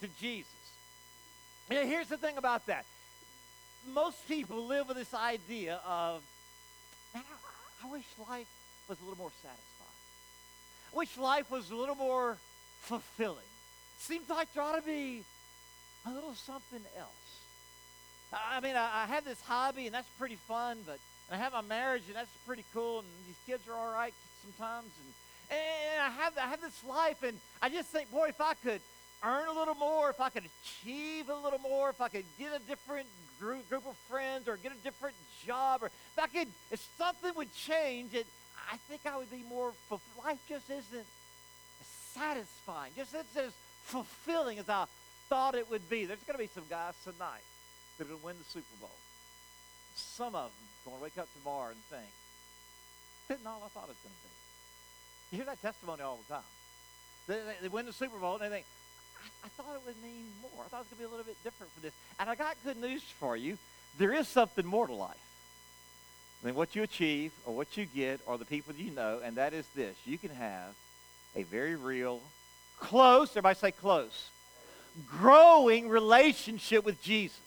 to 0.00 0.08
Jesus. 0.20 0.52
And 1.70 1.88
here's 1.88 2.08
the 2.08 2.16
thing 2.16 2.36
about 2.36 2.66
that. 2.66 2.84
Most 3.94 4.26
people 4.28 4.66
live 4.66 4.88
with 4.88 4.96
this 4.96 5.14
idea 5.14 5.80
of, 5.86 6.22
man, 7.14 7.22
I, 7.82 7.86
I 7.86 7.92
wish 7.92 8.04
life 8.28 8.46
was 8.88 8.98
a 9.00 9.04
little 9.04 9.18
more 9.18 9.32
satisfying. 9.42 9.62
I 10.92 10.96
wish 10.96 11.16
life 11.16 11.50
was 11.50 11.70
a 11.70 11.76
little 11.76 11.94
more 11.94 12.38
fulfilling. 12.80 13.38
Seems 13.98 14.28
like 14.28 14.52
there 14.54 14.62
ought 14.62 14.76
to 14.76 14.82
be 14.82 15.22
a 16.06 16.12
little 16.12 16.34
something 16.34 16.80
else. 16.98 17.27
I 18.32 18.60
mean, 18.60 18.76
I, 18.76 19.04
I 19.04 19.06
have 19.06 19.24
this 19.24 19.40
hobby, 19.42 19.86
and 19.86 19.94
that's 19.94 20.08
pretty 20.18 20.36
fun, 20.36 20.78
but 20.86 20.98
I 21.32 21.36
have 21.36 21.52
my 21.52 21.62
marriage, 21.62 22.02
and 22.06 22.16
that's 22.16 22.30
pretty 22.46 22.64
cool, 22.74 23.00
and 23.00 23.08
these 23.26 23.36
kids 23.46 23.66
are 23.68 23.74
all 23.74 23.92
right 23.92 24.14
sometimes, 24.42 24.90
and, 25.00 25.58
and 25.58 26.02
I, 26.02 26.10
have, 26.22 26.36
I 26.38 26.48
have 26.48 26.60
this 26.60 26.84
life, 26.84 27.22
and 27.22 27.38
I 27.62 27.68
just 27.68 27.88
think, 27.88 28.10
boy, 28.10 28.28
if 28.28 28.40
I 28.40 28.54
could 28.54 28.80
earn 29.24 29.48
a 29.48 29.52
little 29.52 29.74
more, 29.74 30.10
if 30.10 30.20
I 30.20 30.28
could 30.28 30.44
achieve 30.44 31.28
a 31.28 31.34
little 31.34 31.58
more, 31.58 31.90
if 31.90 32.00
I 32.00 32.08
could 32.08 32.24
get 32.38 32.54
a 32.54 32.58
different 32.60 33.06
group, 33.40 33.68
group 33.68 33.86
of 33.86 33.96
friends 34.08 34.48
or 34.48 34.56
get 34.56 34.72
a 34.72 34.84
different 34.84 35.16
job, 35.44 35.82
or 35.82 35.86
if 35.86 36.18
I 36.18 36.26
could, 36.26 36.48
if 36.70 36.86
something 36.96 37.32
would 37.36 37.52
change, 37.54 38.14
it, 38.14 38.26
I 38.70 38.76
think 38.88 39.00
I 39.06 39.16
would 39.16 39.30
be 39.30 39.42
more 39.48 39.72
fulfilled. 39.88 40.24
Life 40.24 40.38
just 40.48 40.70
isn't 40.70 41.06
satisfying, 42.14 42.92
just 42.96 43.14
isn't 43.14 43.44
as 43.44 43.52
fulfilling 43.84 44.58
as 44.58 44.68
I 44.68 44.84
thought 45.28 45.54
it 45.54 45.70
would 45.70 45.88
be. 45.90 46.04
There's 46.04 46.20
going 46.20 46.36
to 46.36 46.42
be 46.42 46.50
some 46.54 46.64
guys 46.68 46.94
tonight 47.02 47.42
that 47.98 48.04
are 48.04 48.08
going 48.08 48.20
to 48.20 48.26
win 48.26 48.36
the 48.38 48.50
Super 48.50 48.76
Bowl. 48.80 48.94
Some 49.94 50.34
of 50.34 50.50
them 50.54 50.64
are 50.64 50.90
going 50.90 50.98
to 50.98 51.04
wake 51.04 51.18
up 51.18 51.28
tomorrow 51.34 51.70
and 51.70 51.82
think, 51.90 52.10
isn't 53.28 53.46
all 53.46 53.62
I 53.64 53.68
thought 53.68 53.90
it 53.90 53.98
was 53.98 54.04
going 54.06 54.14
to 54.14 54.22
be. 54.22 54.34
You 55.30 55.36
hear 55.42 55.46
that 55.46 55.60
testimony 55.60 56.02
all 56.02 56.18
the 56.26 56.34
time. 56.34 56.50
They, 57.26 57.34
they, 57.34 57.56
they 57.62 57.68
win 57.68 57.86
the 57.86 57.92
Super 57.92 58.18
Bowl 58.18 58.38
and 58.38 58.42
they 58.42 58.48
think, 58.48 58.66
I, 59.18 59.46
I 59.46 59.48
thought 59.48 59.74
it 59.74 59.82
would 59.84 60.02
mean 60.02 60.30
more. 60.40 60.64
I 60.64 60.68
thought 60.68 60.86
it 60.86 60.88
was 60.88 60.96
going 60.96 61.02
to 61.02 61.04
be 61.04 61.04
a 61.04 61.12
little 61.12 61.26
bit 61.26 61.36
different 61.44 61.72
for 61.74 61.80
this. 61.80 61.92
And 62.18 62.30
I 62.30 62.34
got 62.34 62.56
good 62.64 62.80
news 62.80 63.02
for 63.18 63.36
you. 63.36 63.58
There 63.98 64.14
is 64.14 64.28
something 64.28 64.64
more 64.64 64.86
to 64.86 64.94
life 64.94 65.16
than 66.42 66.54
what 66.54 66.76
you 66.76 66.82
achieve 66.82 67.32
or 67.44 67.54
what 67.54 67.76
you 67.76 67.84
get 67.84 68.20
or 68.26 68.38
the 68.38 68.44
people 68.44 68.72
you 68.74 68.92
know, 68.92 69.20
and 69.22 69.36
that 69.36 69.52
is 69.52 69.66
this. 69.74 69.96
You 70.06 70.18
can 70.18 70.30
have 70.30 70.74
a 71.36 71.42
very 71.42 71.74
real, 71.74 72.20
close, 72.78 73.30
everybody 73.30 73.58
say 73.58 73.72
close, 73.72 74.30
growing 75.06 75.88
relationship 75.88 76.84
with 76.84 77.02
Jesus. 77.02 77.40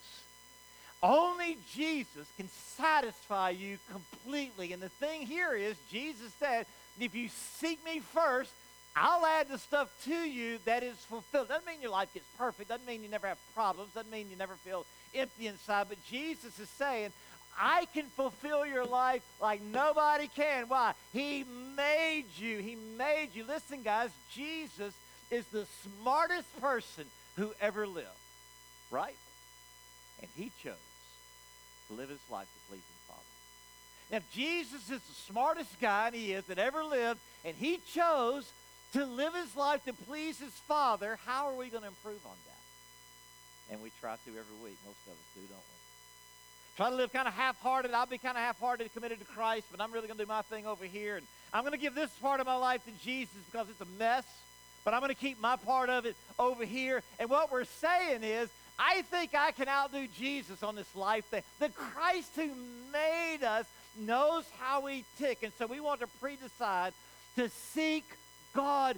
Only 1.04 1.58
Jesus 1.74 2.28
can 2.38 2.48
satisfy 2.78 3.50
you 3.50 3.80
completely. 3.92 4.72
And 4.72 4.82
the 4.82 4.90
thing 4.90 5.26
here 5.26 5.54
is, 5.54 5.76
Jesus 5.90 6.32
said, 6.40 6.68
if 7.00 7.16
you 7.16 7.30
seek 7.30 7.84
me 7.84 8.00
first, 8.00 8.52
I'll 8.96 9.26
add 9.26 9.50
the 9.50 9.58
stuff 9.58 9.90
to 10.06 10.14
you 10.14 10.60
that 10.66 10.84
is 10.84 10.96
fulfilled. 10.98 11.48
Doesn't 11.48 11.66
mean 11.66 11.82
your 11.82 11.92
life 11.92 12.14
gets 12.14 12.28
perfect. 12.38 12.70
Doesn't 12.70 12.86
mean 12.86 13.02
you 13.02 13.10
never 13.10 13.28
have 13.28 13.38
problems. 13.56 13.94
Doesn't 13.94 14.12
mean 14.12 14.28
you 14.30 14.36
never 14.36 14.54
feel 14.56 14.86
empty 15.16 15.48
inside. 15.48 15.88
But 15.90 15.98
Jesus 16.06 16.60
is 16.60 16.70
saying, 16.70 17.12
I 17.60 17.88
can 17.94 18.06
fulfill 18.06 18.66
your 18.66 18.86
life 18.86 19.24
like 19.42 19.62
nobody 19.62 20.28
can. 20.28 20.66
Why? 20.68 20.94
He 21.14 21.46
made 21.76 22.26
you. 22.38 22.60
He 22.60 22.76
made 22.98 23.30
you. 23.34 23.46
Listen, 23.46 23.82
guys, 23.82 24.10
Jesus 24.32 24.94
is 25.32 25.46
the 25.48 25.66
smartest 25.84 26.62
person 26.62 27.06
who 27.38 27.54
ever 27.60 27.88
lived, 27.88 28.08
right? 28.92 29.16
And 30.22 30.30
he 30.36 30.52
chose 30.62 30.74
to 31.92 31.98
live 32.00 32.10
his 32.10 32.20
life 32.30 32.48
to 32.48 32.60
please 32.70 32.82
his 32.82 33.04
Father. 33.08 33.22
Now, 34.12 34.18
if 34.18 34.32
Jesus 34.32 34.90
is 34.90 35.02
the 35.02 35.32
smartest 35.32 35.80
guy 35.80 36.12
he 36.12 36.34
is 36.34 36.46
that 36.46 36.58
ever 36.58 36.84
lived, 36.84 37.20
and 37.44 37.56
he 37.56 37.80
chose 37.94 38.52
to 38.94 39.06
live 39.06 39.34
his 39.34 39.56
life 39.56 39.84
to 39.86 39.94
please 39.94 40.40
his 40.40 40.54
Father, 40.68 41.20
how 41.26 41.48
are 41.48 41.56
we 41.56 41.70
going 41.70 41.84
to 41.84 41.90
improve 41.90 42.26
on 42.26 42.36
that? 42.48 43.74
And 43.74 43.82
we 43.82 43.92
try 44.02 44.16
to 44.16 44.30
every 44.30 44.58
week. 44.64 44.78
Most 44.86 45.00
of 45.08 45.14
us 45.14 45.20
do, 45.34 45.42
don't 45.42 45.58
we? 45.58 45.78
Try 46.78 46.90
to 46.90 46.96
live 46.96 47.14
kind 47.14 47.28
of 47.28 47.34
half-hearted. 47.34 47.92
I'll 47.94 48.06
be 48.06 48.18
kind 48.18 48.38
of 48.38 48.44
half-hearted, 48.44 48.94
committed 48.94 49.20
to 49.20 49.26
Christ, 49.26 49.68
but 49.72 49.82
I'm 49.82 49.92
really 49.92 50.08
going 50.08 50.18
to 50.18 50.24
do 50.24 50.28
my 50.28 50.42
thing 50.42 50.66
over 50.66 50.86
here. 50.86 51.18
And 51.18 51.26
I'm 51.54 51.64
going 51.64 51.74
to 51.74 51.78
give 51.78 51.96
this 51.96 52.10
part 52.22 52.40
of 52.40 52.48
my 52.48 52.56
life 52.56 52.84
to 52.86 52.92
Jesus 53.04 53.36
because 53.52 53.70
it's 53.70 53.82
a 53.82 53.88
mess, 54.00 54.26
but 54.84 54.94
I'm 54.94 55.00
going 55.00 55.14
to 55.14 55.20
keep 55.20 55.40
my 55.40 55.56
part 55.56 55.90
of 55.90 56.06
it 56.06 56.16
over 56.40 56.66
here. 56.66 57.04
And 57.20 57.30
what 57.30 57.52
we're 57.52 57.66
saying 57.66 58.24
is, 58.24 58.50
I 58.84 59.04
think 59.04 59.36
I 59.36 59.52
can 59.52 59.70
outdo 59.70 60.08
Jesus 60.18 60.64
on 60.64 60.76
this 60.76 60.96
life 60.96 61.26
thing. 61.26 61.44
The 61.60 61.70
Christ 61.70 62.32
who 62.36 62.50
made 62.92 63.44
us 63.46 63.68
knows 64.00 64.44
how 64.60 64.82
we 64.82 65.06
tick. 65.20 65.44
And 65.44 65.54
so 65.60 65.68
we 65.68 65.80
want 65.80 66.00
to 66.00 66.08
pre-decide 66.20 66.94
to 67.36 67.50
seek 67.50 68.04
God 68.56 68.98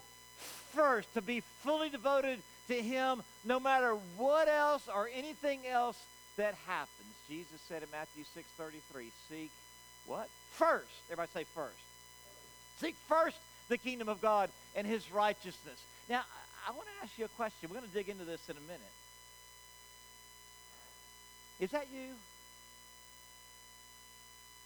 first, 0.74 1.13
to 1.16 1.22
be 1.22 1.42
fully 1.63 1.90
devoted 1.90 2.40
to 2.70 2.75
Him 2.75 3.24
no 3.44 3.60
matter 3.60 3.98
what 4.18 4.48
else 4.48 4.88
or 4.88 5.10
anything 5.13 5.60
else 5.70 6.02
that 6.38 6.56
happens. 6.66 6.90
Jesus 7.28 7.60
said 7.68 7.84
in 7.84 7.90
Matthew 7.92 8.24
6:33, 8.24 9.12
seek 9.30 9.52
what? 10.06 10.30
First. 10.54 10.88
Everybody 11.12 11.32
say 11.34 11.44
first. 11.54 11.75
Seek 12.80 12.96
first 13.10 13.38
the 13.68 13.78
kingdom 13.78 14.08
of 14.08 14.22
God 14.22 14.50
and 14.75 14.88
his 14.88 15.12
righteousness. 15.12 15.82
Now, 16.10 16.22
I, 16.22 16.70
I 16.70 16.72
want 16.72 16.88
to 16.88 17.04
ask 17.04 17.18
you 17.18 17.25
a 17.25 17.30
question. 17.30 17.70
We're 17.70 17.80
going 17.80 17.90
to 17.90 17.94
dig 17.94 18.08
into 18.08 18.24
this 18.24 18.50
in 18.50 18.56
a 18.56 18.62
minute. 18.62 18.82
Is 21.60 21.72
that 21.72 21.88
you? 21.94 22.14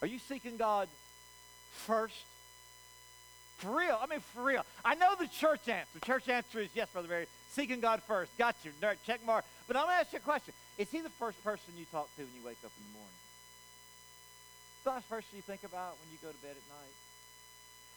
Are 0.01 0.07
you 0.07 0.19
seeking 0.19 0.57
God 0.57 0.87
first? 1.71 2.15
For 3.57 3.75
real. 3.75 3.97
I 4.01 4.05
mean, 4.05 4.19
for 4.19 4.43
real. 4.43 4.63
I 4.85 4.95
know 4.95 5.15
the 5.19 5.27
church 5.27 5.67
answer. 5.67 5.89
The 5.95 6.05
church 6.05 6.29
answer 6.29 6.59
is 6.59 6.69
yes, 6.75 6.89
Brother 6.89 7.07
Barry. 7.07 7.25
Seeking 7.51 7.79
God 7.79 8.03
first. 8.03 8.35
Got 8.37 8.55
you. 8.63 8.71
Check 9.05 9.25
mark. 9.25 9.45
But 9.67 9.75
I'm 9.75 9.85
going 9.85 9.95
to 9.95 10.01
ask 10.01 10.13
you 10.13 10.19
a 10.19 10.21
question. 10.21 10.53
Is 10.77 10.89
he 10.91 11.01
the 11.01 11.09
first 11.09 11.43
person 11.43 11.73
you 11.77 11.85
talk 11.91 12.07
to 12.15 12.21
when 12.21 12.31
you 12.39 12.45
wake 12.45 12.57
up 12.63 12.71
in 12.77 12.83
the 12.85 12.93
morning? 12.93 13.13
The 14.83 14.89
last 14.91 15.09
person 15.09 15.29
you 15.35 15.41
think 15.41 15.63
about 15.63 15.97
when 15.99 16.11
you 16.11 16.17
go 16.21 16.29
to 16.29 16.41
bed 16.41 16.51
at 16.51 16.75
night? 16.75 16.93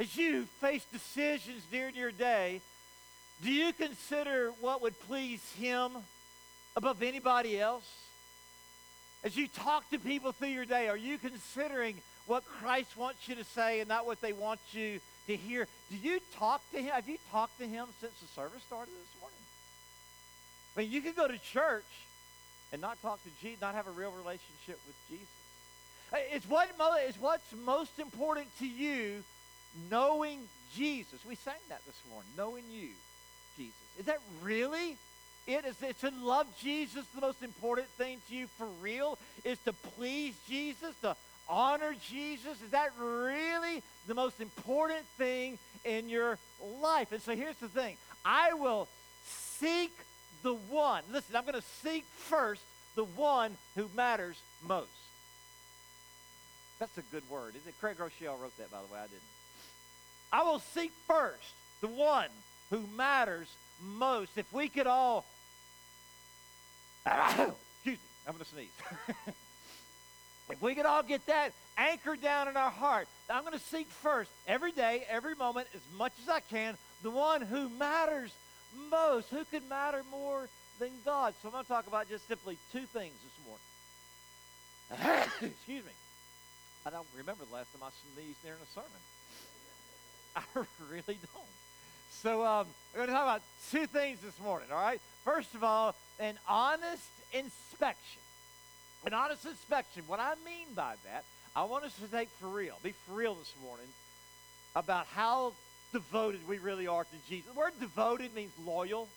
As 0.00 0.16
you 0.16 0.46
face 0.60 0.84
decisions 0.90 1.62
during 1.70 1.94
your 1.94 2.10
day, 2.10 2.62
do 3.42 3.52
you 3.52 3.72
consider 3.74 4.52
what 4.60 4.80
would 4.80 4.98
please 5.00 5.42
him 5.58 5.92
above 6.74 7.02
anybody 7.02 7.60
else? 7.60 7.84
As 9.22 9.36
you 9.36 9.48
talk 9.48 9.88
to 9.90 9.98
people 9.98 10.32
through 10.32 10.48
your 10.48 10.64
day, 10.64 10.88
are 10.88 10.96
you 10.96 11.18
considering 11.18 11.96
what 12.26 12.44
Christ 12.44 12.96
wants 12.96 13.28
you 13.28 13.34
to 13.34 13.44
say 13.44 13.80
and 13.80 13.88
not 13.88 14.06
what 14.06 14.20
they 14.20 14.32
want 14.32 14.60
you 14.72 15.00
to 15.26 15.36
hear? 15.36 15.66
Do 15.90 15.96
you 15.96 16.20
talk 16.36 16.62
to 16.72 16.78
him? 16.78 16.92
Have 16.92 17.08
you 17.08 17.18
talked 17.30 17.58
to 17.58 17.66
him 17.66 17.86
since 18.00 18.12
the 18.20 18.28
service 18.28 18.62
started 18.66 18.92
this 18.92 19.20
morning? 19.20 19.38
I 20.76 20.80
mean, 20.80 20.90
you 20.90 21.02
can 21.02 21.12
go 21.12 21.28
to 21.28 21.38
church 21.38 21.84
and 22.72 22.80
not 22.80 23.00
talk 23.02 23.22
to 23.24 23.30
Jesus, 23.42 23.60
not 23.60 23.74
have 23.74 23.88
a 23.88 23.90
real 23.90 24.12
relationship 24.12 24.78
with 24.86 24.96
Jesus. 25.10 25.26
It's, 26.32 26.48
what, 26.48 26.68
it's 27.06 27.20
what's 27.20 27.52
most 27.64 27.98
important 27.98 28.46
to 28.58 28.66
you 28.66 29.22
knowing 29.90 30.40
Jesus. 30.74 31.24
We 31.26 31.34
sang 31.34 31.54
that 31.68 31.84
this 31.84 32.00
morning, 32.10 32.30
knowing 32.36 32.64
you, 32.70 32.88
Jesus. 33.56 33.74
Is 33.98 34.06
that 34.06 34.18
really 34.42 34.96
it? 35.46 35.64
Is 35.64 35.82
it 35.82 36.00
to 36.00 36.10
love 36.22 36.46
Jesus 36.60 37.04
the 37.14 37.20
most 37.20 37.42
important 37.42 37.88
thing 37.88 38.18
to 38.28 38.34
you 38.34 38.46
for 38.58 38.66
real? 38.80 39.18
Is 39.44 39.58
to 39.60 39.72
please 39.72 40.34
Jesus, 40.48 40.94
to 41.02 41.16
honor 41.48 41.94
Jesus? 42.08 42.60
Is 42.62 42.70
that 42.70 42.90
really 42.98 43.82
the 44.06 44.14
most 44.14 44.40
important 44.40 45.04
thing 45.18 45.58
in 45.84 46.08
your 46.08 46.38
life? 46.80 47.12
And 47.12 47.22
so 47.22 47.34
here's 47.34 47.56
the 47.56 47.68
thing 47.68 47.96
I 48.24 48.54
will 48.54 48.88
seek 49.24 49.92
the 50.42 50.54
one. 50.54 51.02
Listen, 51.12 51.36
I'm 51.36 51.42
going 51.42 51.54
to 51.54 51.66
seek 51.82 52.04
first 52.04 52.62
the 52.94 53.04
one 53.04 53.56
who 53.76 53.88
matters 53.94 54.36
most. 54.66 54.88
That's 56.78 56.96
a 56.96 57.02
good 57.12 57.28
word, 57.28 57.54
isn't 57.56 57.68
it? 57.68 57.74
Craig 57.78 57.98
Groeschel 57.98 58.40
wrote 58.40 58.56
that, 58.56 58.70
by 58.70 58.78
the 58.78 58.92
way. 58.92 59.00
I 59.00 59.06
didn't. 59.06 59.22
I 60.32 60.42
will 60.42 60.60
seek 60.60 60.92
first 61.06 61.52
the 61.80 61.88
one 61.88 62.28
who 62.70 62.84
matters 62.96 63.48
most. 63.82 64.32
If 64.36 64.52
we 64.52 64.68
could 64.68 64.86
all, 64.86 65.24
excuse 67.06 67.46
me, 67.86 67.98
I'm 68.26 68.34
going 68.34 68.44
to 68.44 68.50
sneeze. 68.50 68.68
if 70.50 70.62
we 70.62 70.74
could 70.74 70.86
all 70.86 71.02
get 71.02 71.24
that 71.26 71.52
anchored 71.76 72.20
down 72.20 72.48
in 72.48 72.56
our 72.56 72.70
heart, 72.70 73.08
I'm 73.28 73.42
going 73.42 73.58
to 73.58 73.64
seek 73.64 73.88
first, 73.88 74.30
every 74.46 74.72
day, 74.72 75.04
every 75.08 75.34
moment, 75.34 75.68
as 75.74 75.80
much 75.96 76.12
as 76.22 76.28
I 76.28 76.40
can, 76.40 76.76
the 77.02 77.10
one 77.10 77.42
who 77.42 77.68
matters 77.68 78.32
most. 78.90 79.28
Who 79.30 79.44
could 79.44 79.68
matter 79.68 80.02
more 80.10 80.48
than 80.78 80.90
God? 81.04 81.34
So 81.40 81.48
I'm 81.48 81.52
going 81.52 81.64
to 81.64 81.68
talk 81.68 81.86
about 81.86 82.08
just 82.08 82.26
simply 82.28 82.58
two 82.72 82.86
things 82.86 83.14
this 83.24 83.36
morning. 83.46 85.28
Excuse 85.42 85.84
me. 85.84 85.92
I 86.86 86.90
don't 86.90 87.06
remember 87.16 87.44
the 87.44 87.54
last 87.54 87.72
time 87.72 87.82
I 87.84 87.90
sneezed 88.14 88.42
during 88.42 88.58
a 88.58 88.70
sermon. 88.74 88.90
I 90.36 90.42
really 90.90 91.18
don't. 91.34 91.69
So 92.10 92.44
um, 92.44 92.66
we're 92.92 92.98
going 92.98 93.08
to 93.08 93.14
talk 93.14 93.22
about 93.22 93.42
two 93.70 93.86
things 93.86 94.20
this 94.20 94.38
morning, 94.40 94.68
all 94.72 94.80
right? 94.80 95.00
First 95.24 95.54
of 95.54 95.64
all, 95.64 95.94
an 96.18 96.38
honest 96.48 97.08
inspection. 97.32 98.20
An 99.06 99.14
honest 99.14 99.46
inspection. 99.46 100.02
What 100.06 100.20
I 100.20 100.34
mean 100.44 100.66
by 100.74 100.94
that, 101.04 101.24
I 101.56 101.64
want 101.64 101.84
us 101.84 101.94
to 101.96 102.06
take 102.08 102.28
for 102.38 102.48
real, 102.48 102.76
be 102.82 102.92
for 103.06 103.14
real 103.14 103.34
this 103.34 103.52
morning 103.64 103.86
about 104.76 105.06
how 105.06 105.52
devoted 105.92 106.46
we 106.46 106.58
really 106.58 106.86
are 106.86 107.04
to 107.04 107.28
Jesus. 107.28 107.50
The 107.52 107.58
word 107.58 107.72
devoted 107.80 108.34
means 108.34 108.52
loyal. 108.64 109.08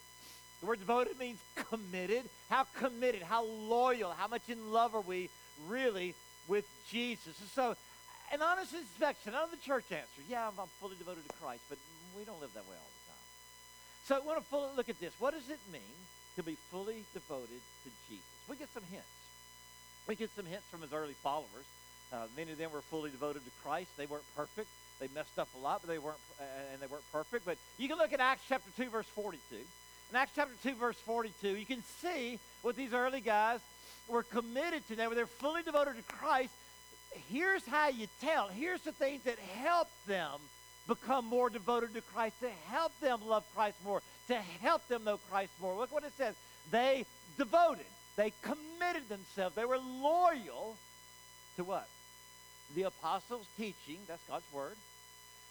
The 0.62 0.67
word 0.67 0.79
devoted 0.79 1.19
means 1.19 1.39
committed. 1.55 2.23
How 2.50 2.65
committed, 2.79 3.21
how 3.21 3.43
loyal, 3.43 4.13
how 4.17 4.27
much 4.27 4.47
in 4.47 4.71
love 4.71 4.95
are 4.95 5.01
we 5.01 5.29
really 5.67 6.15
with 6.47 6.65
Jesus? 6.89 7.39
And 7.41 7.50
so, 7.50 7.75
an 8.31 8.41
honest 8.41 8.73
inspection. 8.73 9.33
I 9.35 9.39
know 9.39 9.47
the 9.51 9.57
church 9.57 9.85
answer, 9.91 10.21
yeah, 10.29 10.47
I'm, 10.47 10.53
I'm 10.59 10.67
fully 10.79 10.95
devoted 10.97 11.27
to 11.27 11.35
Christ, 11.35 11.62
but 11.69 11.77
we 12.17 12.24
don't 12.24 12.41
live 12.41 12.53
that 12.53 12.65
way 12.70 12.75
all 12.75 12.91
the 12.93 13.05
time. 13.12 13.25
So 14.05 14.15
I 14.15 14.20
want 14.20 14.39
to 14.39 14.46
fully 14.46 14.70
look 14.75 14.89
at 14.89 15.00
this. 15.00 15.13
What 15.20 15.34
does 15.34 15.50
it 15.50 15.60
mean 15.72 15.98
to 16.36 16.43
be 16.43 16.58
fully 16.72 17.03
devoted 17.13 17.62
to 17.84 17.89
Jesus? 18.10 18.25
We 18.50 18.55
get 18.55 18.70
some 18.74 18.84
hints. 18.91 19.08
We 20.08 20.15
get 20.15 20.29
some 20.36 20.46
hints 20.46 20.65
from 20.70 20.82
his 20.82 20.91
early 20.91 21.15
followers. 21.24 21.65
Uh, 22.12 22.27
many 22.36 22.51
of 22.51 22.58
them 22.58 22.72
were 22.72 22.82
fully 22.82 23.10
devoted 23.10 23.43
to 23.46 23.51
Christ. 23.63 23.89
They 23.98 24.05
weren't 24.05 24.27
perfect. 24.36 24.67
They 25.00 25.08
messed 25.15 25.39
up 25.39 25.48
a 25.58 25.63
lot, 25.63 25.82
but 25.82 25.89
they 25.89 25.98
weren't, 25.98 26.20
uh, 26.39 26.43
and 26.72 26.82
they 26.82 26.88
weren't 26.88 27.10
perfect. 27.12 27.46
But 27.46 27.58
you 27.77 27.88
can 27.88 27.98
look 27.98 28.13
at 28.13 28.20
Acts 28.20 28.43
chapter 28.48 28.70
2, 28.77 28.89
verse 28.89 29.08
42. 29.15 29.55
In 30.12 30.15
Acts 30.15 30.34
chapter 30.36 30.53
2, 30.63 30.75
verse 30.75 30.98
42, 30.98 31.58
you 31.58 31.65
can 31.65 31.84
see 32.01 32.38
what 32.62 32.75
these 32.75 32.93
early 32.93 33.22
guys 33.22 33.60
were 34.08 34.24
committed 34.24 34.88
to. 34.88 34.96
They 34.96 35.08
were 35.08 35.15
they're 35.15 35.25
fully 35.25 35.63
devoted 35.63 35.96
to 35.96 36.13
Christ. 36.13 36.53
Here's 37.29 37.65
how 37.65 37.89
you 37.89 38.08
tell. 38.22 38.48
Here's 38.48 38.82
the 38.82 38.91
things 38.91 39.24
that 39.24 39.39
helped 39.39 40.05
them 40.08 40.39
become 40.87 41.25
more 41.25 41.49
devoted 41.49 41.93
to 41.93 42.01
Christ, 42.01 42.39
to 42.41 42.49
help 42.69 42.91
them 42.99 43.19
love 43.25 43.43
Christ 43.55 43.77
more, 43.85 44.01
to 44.27 44.35
help 44.61 44.87
them 44.87 45.03
know 45.03 45.17
Christ 45.29 45.51
more. 45.61 45.75
Look 45.75 45.93
what 45.93 46.03
it 46.03 46.13
says. 46.17 46.35
They 46.71 47.05
devoted, 47.37 47.85
they 48.15 48.33
committed 48.41 49.07
themselves, 49.09 49.55
they 49.55 49.65
were 49.65 49.79
loyal 49.79 50.77
to 51.55 51.63
what? 51.63 51.87
The 52.75 52.83
apostles' 52.83 53.47
teaching, 53.57 53.99
that's 54.07 54.23
God's 54.27 54.45
word. 54.53 54.75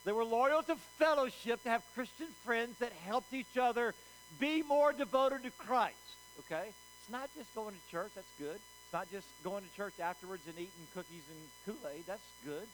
They 0.05 0.13
were 0.13 0.25
loyal 0.25 0.63
to 0.65 0.77
fellowship, 0.99 1.63
to 1.63 1.71
have 1.71 1.83
Christian 1.95 2.27
friends 2.45 2.79
that 2.79 2.93
helped 3.07 3.33
each 3.33 3.57
other 3.61 3.95
be 4.41 4.63
more 4.63 4.93
devoted 4.93 5.45
to 5.45 5.51
Christ. 5.51 5.97
Okay? 6.41 6.69
It's 6.69 7.11
not 7.11 7.29
just 7.37 7.55
going 7.55 7.75
to 7.75 7.91
church, 7.91 8.11
that's 8.15 8.27
good. 8.39 8.57
It's 8.57 8.93
not 8.93 9.11
just 9.11 9.27
going 9.45 9.63
to 9.63 9.77
church 9.77 9.95
afterwards 10.03 10.43
and 10.47 10.57
eating 10.57 10.87
cookies 10.95 11.23
and 11.31 11.39
Kool 11.67 11.89
Aid, 11.91 12.05
that's 12.07 12.21
good. 12.45 12.67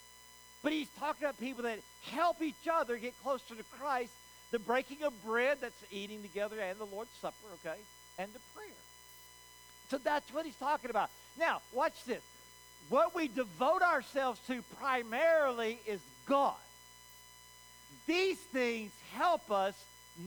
But 0.63 0.73
he's 0.73 0.89
talking 0.99 1.25
about 1.25 1.39
people 1.39 1.65
that 1.65 1.79
help 2.13 2.43
each 2.43 2.69
other 2.71 2.97
get 2.97 3.15
closer 3.23 3.55
to 3.55 3.65
Christ, 3.79 4.13
the 4.51 4.59
breaking 4.59 5.03
of 5.05 5.13
bread, 5.25 5.59
that's 5.61 5.75
eating 5.93 6.23
together, 6.23 6.57
and 6.61 6.79
the 6.79 6.85
Lord's 6.85 7.11
Supper, 7.21 7.37
okay, 7.65 7.79
and 8.19 8.33
the 8.33 8.41
prayer. 8.55 8.69
So 9.91 9.99
that's 9.99 10.33
what 10.33 10.45
he's 10.45 10.57
talking 10.57 10.91
about. 10.91 11.11
Now, 11.39 11.61
watch 11.73 12.05
this. 12.05 12.23
What 12.89 13.15
we 13.15 13.29
devote 13.29 13.83
ourselves 13.83 14.41
to 14.49 14.63
primarily 14.79 15.79
is 15.87 16.01
God. 16.27 16.55
These 18.07 18.39
things 18.39 18.91
help 19.15 19.51
us 19.51 19.75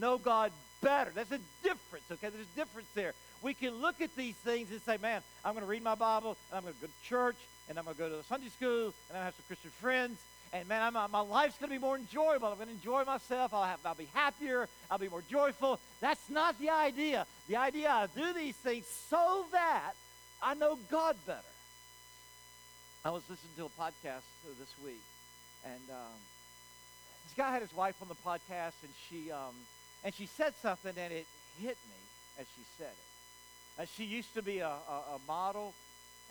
know 0.00 0.18
God 0.18 0.52
better. 0.80 1.10
That's 1.14 1.32
a 1.32 1.40
difference, 1.62 2.04
okay? 2.10 2.28
There's 2.28 2.46
a 2.46 2.56
difference 2.56 2.88
there. 2.94 3.12
We 3.42 3.54
can 3.54 3.74
look 3.82 4.00
at 4.00 4.14
these 4.14 4.36
things 4.36 4.70
and 4.70 4.80
say, 4.82 4.98
man, 4.98 5.20
I'm 5.44 5.54
going 5.54 5.64
to 5.64 5.70
read 5.70 5.82
my 5.82 5.96
Bible, 5.96 6.36
and 6.50 6.58
I'm 6.58 6.62
going 6.62 6.74
to 6.74 6.80
go 6.80 6.86
to 6.86 7.08
church, 7.08 7.36
and 7.68 7.78
I'm 7.78 7.84
going 7.84 7.96
to 7.96 8.02
go 8.02 8.08
to 8.08 8.24
Sunday 8.24 8.48
school, 8.48 8.86
and 8.86 8.94
I'm 9.10 9.14
going 9.14 9.20
to 9.20 9.24
have 9.24 9.34
some 9.34 9.44
Christian 9.46 9.70
friends, 9.80 10.18
and 10.52 10.68
man, 10.68 10.82
I'm, 10.82 11.10
my 11.10 11.20
life's 11.20 11.56
going 11.58 11.70
to 11.70 11.76
be 11.76 11.80
more 11.80 11.96
enjoyable. 11.96 12.48
I'm 12.48 12.56
going 12.56 12.68
to 12.68 12.74
enjoy 12.74 13.04
myself. 13.04 13.54
I'll, 13.54 13.64
have, 13.64 13.78
I'll 13.86 13.94
be 13.94 14.08
happier. 14.12 14.68
I'll 14.90 14.98
be 14.98 15.08
more 15.08 15.22
joyful. 15.30 15.80
That's 16.00 16.28
not 16.28 16.58
the 16.58 16.68
idea. 16.68 17.26
The 17.48 17.56
idea 17.56 17.88
I 17.88 18.06
do 18.14 18.32
these 18.34 18.56
things 18.56 18.86
so 19.08 19.46
that 19.52 19.92
I 20.42 20.54
know 20.54 20.78
God 20.90 21.16
better. 21.26 21.40
I 23.04 23.10
was 23.10 23.22
listening 23.30 23.52
to 23.56 23.64
a 23.64 23.82
podcast 23.82 24.22
this 24.58 24.74
week, 24.84 25.00
and 25.64 25.82
um, 25.90 26.18
this 27.24 27.34
guy 27.36 27.50
had 27.50 27.62
his 27.62 27.74
wife 27.74 27.96
on 28.02 28.08
the 28.08 28.14
podcast, 28.14 28.74
and 28.82 28.92
she 29.08 29.32
um, 29.32 29.54
and 30.04 30.14
she 30.14 30.26
said 30.26 30.54
something, 30.62 30.92
and 30.96 31.12
it 31.12 31.26
hit 31.60 31.76
me 31.88 32.00
as 32.38 32.46
she 32.54 32.62
said 32.78 32.92
it. 32.92 33.82
Uh, 33.82 33.86
she 33.96 34.04
used 34.04 34.32
to 34.34 34.42
be 34.42 34.58
a, 34.58 34.68
a, 34.68 34.70
a 34.70 35.18
model 35.26 35.74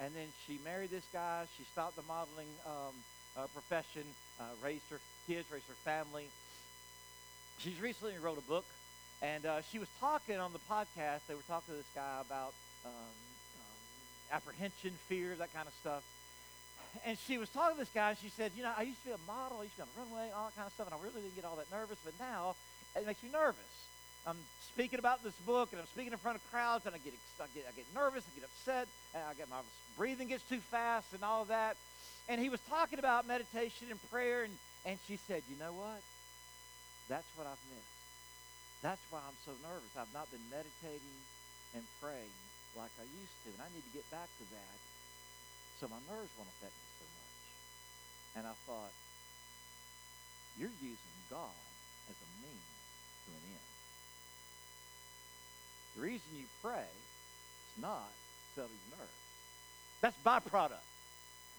and 0.01 0.13
then 0.15 0.27
she 0.45 0.59
married 0.65 0.89
this 0.89 1.05
guy. 1.13 1.45
She 1.57 1.63
stopped 1.71 1.95
the 1.95 2.03
modeling 2.07 2.49
um, 2.65 2.93
uh, 3.37 3.45
profession, 3.53 4.03
uh, 4.39 4.43
raised 4.63 4.89
her 4.89 4.99
kids, 5.27 5.45
raised 5.51 5.67
her 5.67 5.77
family. 5.85 6.25
She's 7.59 7.79
recently 7.79 8.17
wrote 8.17 8.39
a 8.39 8.47
book, 8.49 8.65
and 9.21 9.45
uh, 9.45 9.61
she 9.71 9.77
was 9.77 9.87
talking 9.99 10.37
on 10.37 10.53
the 10.53 10.63
podcast. 10.65 11.21
They 11.27 11.35
were 11.35 11.45
talking 11.47 11.73
to 11.73 11.77
this 11.77 11.91
guy 11.93 12.17
about 12.19 12.53
um, 12.83 12.91
um, 12.91 13.77
apprehension, 14.33 14.91
fear, 15.07 15.35
that 15.37 15.53
kind 15.53 15.67
of 15.67 15.73
stuff. 15.75 16.01
And 17.05 17.17
she 17.17 17.37
was 17.37 17.47
talking 17.49 17.77
to 17.77 17.79
this 17.79 17.93
guy, 17.93 18.09
and 18.09 18.17
she 18.17 18.29
said, 18.29 18.51
You 18.57 18.63
know, 18.63 18.73
I 18.75 18.81
used 18.81 18.99
to 19.03 19.09
be 19.09 19.13
a 19.13 19.25
model, 19.29 19.59
I 19.61 19.69
used 19.69 19.77
to 19.77 19.85
be 19.85 19.87
on 19.87 19.89
the 19.93 20.01
runway, 20.01 20.33
all 20.33 20.49
that 20.49 20.55
kind 20.57 20.65
of 20.65 20.73
stuff, 20.73 20.87
and 20.89 20.97
I 20.97 20.99
really 21.05 21.21
didn't 21.21 21.35
get 21.35 21.45
all 21.45 21.55
that 21.55 21.69
nervous, 21.69 21.97
but 22.03 22.13
now 22.19 22.55
it 22.97 23.05
makes 23.05 23.21
me 23.21 23.29
nervous. 23.31 23.90
I'm 24.25 24.37
speaking 24.73 24.99
about 24.99 25.23
this 25.23 25.33
book 25.45 25.69
and 25.71 25.81
I'm 25.81 25.87
speaking 25.87 26.13
in 26.13 26.19
front 26.19 26.37
of 26.37 26.45
crowds 26.51 26.85
and 26.85 26.93
I 26.93 26.99
get, 26.99 27.13
I 27.41 27.49
get, 27.55 27.65
I 27.65 27.73
get 27.73 27.85
nervous, 27.93 28.23
I 28.29 28.31
get 28.37 28.45
upset, 28.45 28.87
and 29.15 29.23
I 29.25 29.33
get 29.33 29.49
my 29.49 29.65
breathing 29.97 30.29
gets 30.29 30.43
too 30.45 30.61
fast 30.69 31.13
and 31.13 31.23
all 31.23 31.41
of 31.41 31.49
that. 31.49 31.75
And 32.29 32.39
he 32.39 32.49
was 32.49 32.61
talking 32.69 32.99
about 32.99 33.27
meditation 33.27 33.89
and 33.89 33.99
prayer, 34.11 34.43
and, 34.45 34.53
and 34.85 34.99
she 35.07 35.17
said, 35.27 35.41
You 35.49 35.57
know 35.57 35.73
what? 35.73 36.01
That's 37.09 37.27
what 37.35 37.49
I've 37.49 37.65
missed. 37.73 37.97
That's 38.85 39.01
why 39.09 39.19
I'm 39.25 39.37
so 39.43 39.51
nervous. 39.65 39.89
I've 39.97 40.13
not 40.13 40.29
been 40.29 40.45
meditating 40.53 41.17
and 41.73 41.83
praying 41.99 42.33
like 42.77 42.93
I 43.01 43.05
used 43.09 43.37
to, 43.43 43.49
and 43.51 43.61
I 43.61 43.69
need 43.73 43.83
to 43.83 43.93
get 43.93 44.05
back 44.13 44.29
to 44.37 44.45
that 44.53 44.77
so 45.81 45.89
my 45.89 45.99
nerves 46.13 46.29
won't 46.37 46.47
affect 46.61 46.77
me 46.77 46.87
so 47.01 47.05
much. 47.09 47.37
And 48.37 48.43
I 48.45 48.53
thought, 48.69 48.93
You're 50.61 50.77
using 50.77 51.17
God 51.33 51.57
as 52.05 52.15
a 52.21 52.29
means 52.45 52.69
to 53.25 53.29
an 53.33 53.43
end. 53.49 53.70
The 55.95 56.01
reason 56.01 56.27
you 56.35 56.45
pray 56.63 56.79
is 56.79 57.81
not 57.81 58.09
to 58.09 58.61
settle 58.61 58.69
your 58.89 58.97
nerves. 58.97 59.11
That's 60.01 60.17
byproduct. 60.25 60.85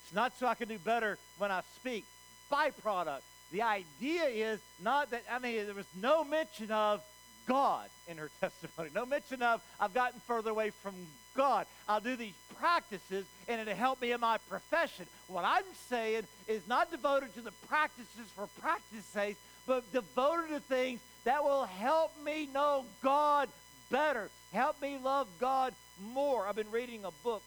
It's 0.05 0.15
not 0.15 0.33
so 0.39 0.47
I 0.47 0.55
can 0.55 0.69
do 0.69 0.79
better 0.79 1.19
when 1.39 1.51
I 1.51 1.63
speak. 1.77 2.05
Byproduct. 2.51 3.21
The 3.53 3.63
idea 3.63 4.25
is 4.25 4.61
not 4.83 5.11
that, 5.11 5.23
I 5.31 5.39
mean, 5.39 5.67
there 5.67 5.75
was 5.75 5.87
no 6.01 6.25
mention 6.25 6.71
of 6.71 7.03
God 7.47 7.89
in 8.09 8.17
her 8.17 8.31
testimony. 8.41 8.91
No 8.95 9.07
mention 9.07 9.43
of, 9.43 9.63
I've 9.79 9.95
gotten 9.95 10.21
further 10.21 10.51
away 10.51 10.71
from 10.71 10.95
God. 11.37 11.67
I'll 11.89 12.01
do 12.01 12.17
these 12.17 12.35
practices 12.59 13.25
and 13.49 13.61
it'll 13.61 13.75
help 13.75 14.01
me 14.01 14.13
in 14.13 14.21
my 14.21 14.39
profession. 14.49 15.07
What 15.29 15.45
I'm 15.45 15.65
saying 15.89 16.25
is 16.47 16.67
not 16.69 16.91
devoted 16.91 17.35
to 17.35 17.41
the 17.41 17.53
practices 17.69 18.27
for 18.35 18.47
practice 18.61 19.05
sake, 19.07 19.37
but 19.67 19.91
devoted 19.93 20.49
to 20.51 20.61
things 20.61 21.01
that 21.25 21.43
will 21.45 21.65
help 21.65 22.13
me 22.25 22.49
know 22.53 22.85
God 23.03 23.49
better. 23.93 24.31
Help 24.53 24.81
me 24.83 24.99
love 24.99 25.29
God 25.39 25.75
more. 26.13 26.49
I've 26.49 26.57
been 26.57 26.71
reading 26.73 27.05
a 27.05 27.11
book 27.23 27.43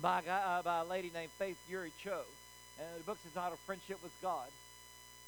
by 0.00 0.18
a, 0.18 0.22
guy, 0.22 0.42
uh, 0.44 0.62
by 0.62 0.78
a 0.78 0.84
lady 0.84 1.12
named 1.14 1.30
Faith 1.38 1.58
Eury 1.70 1.92
Cho. 2.02 2.22
And 2.80 2.88
the 2.98 3.04
book's 3.04 3.24
entitled 3.26 3.60
Friendship 3.66 4.02
with 4.02 4.12
God. 4.22 4.48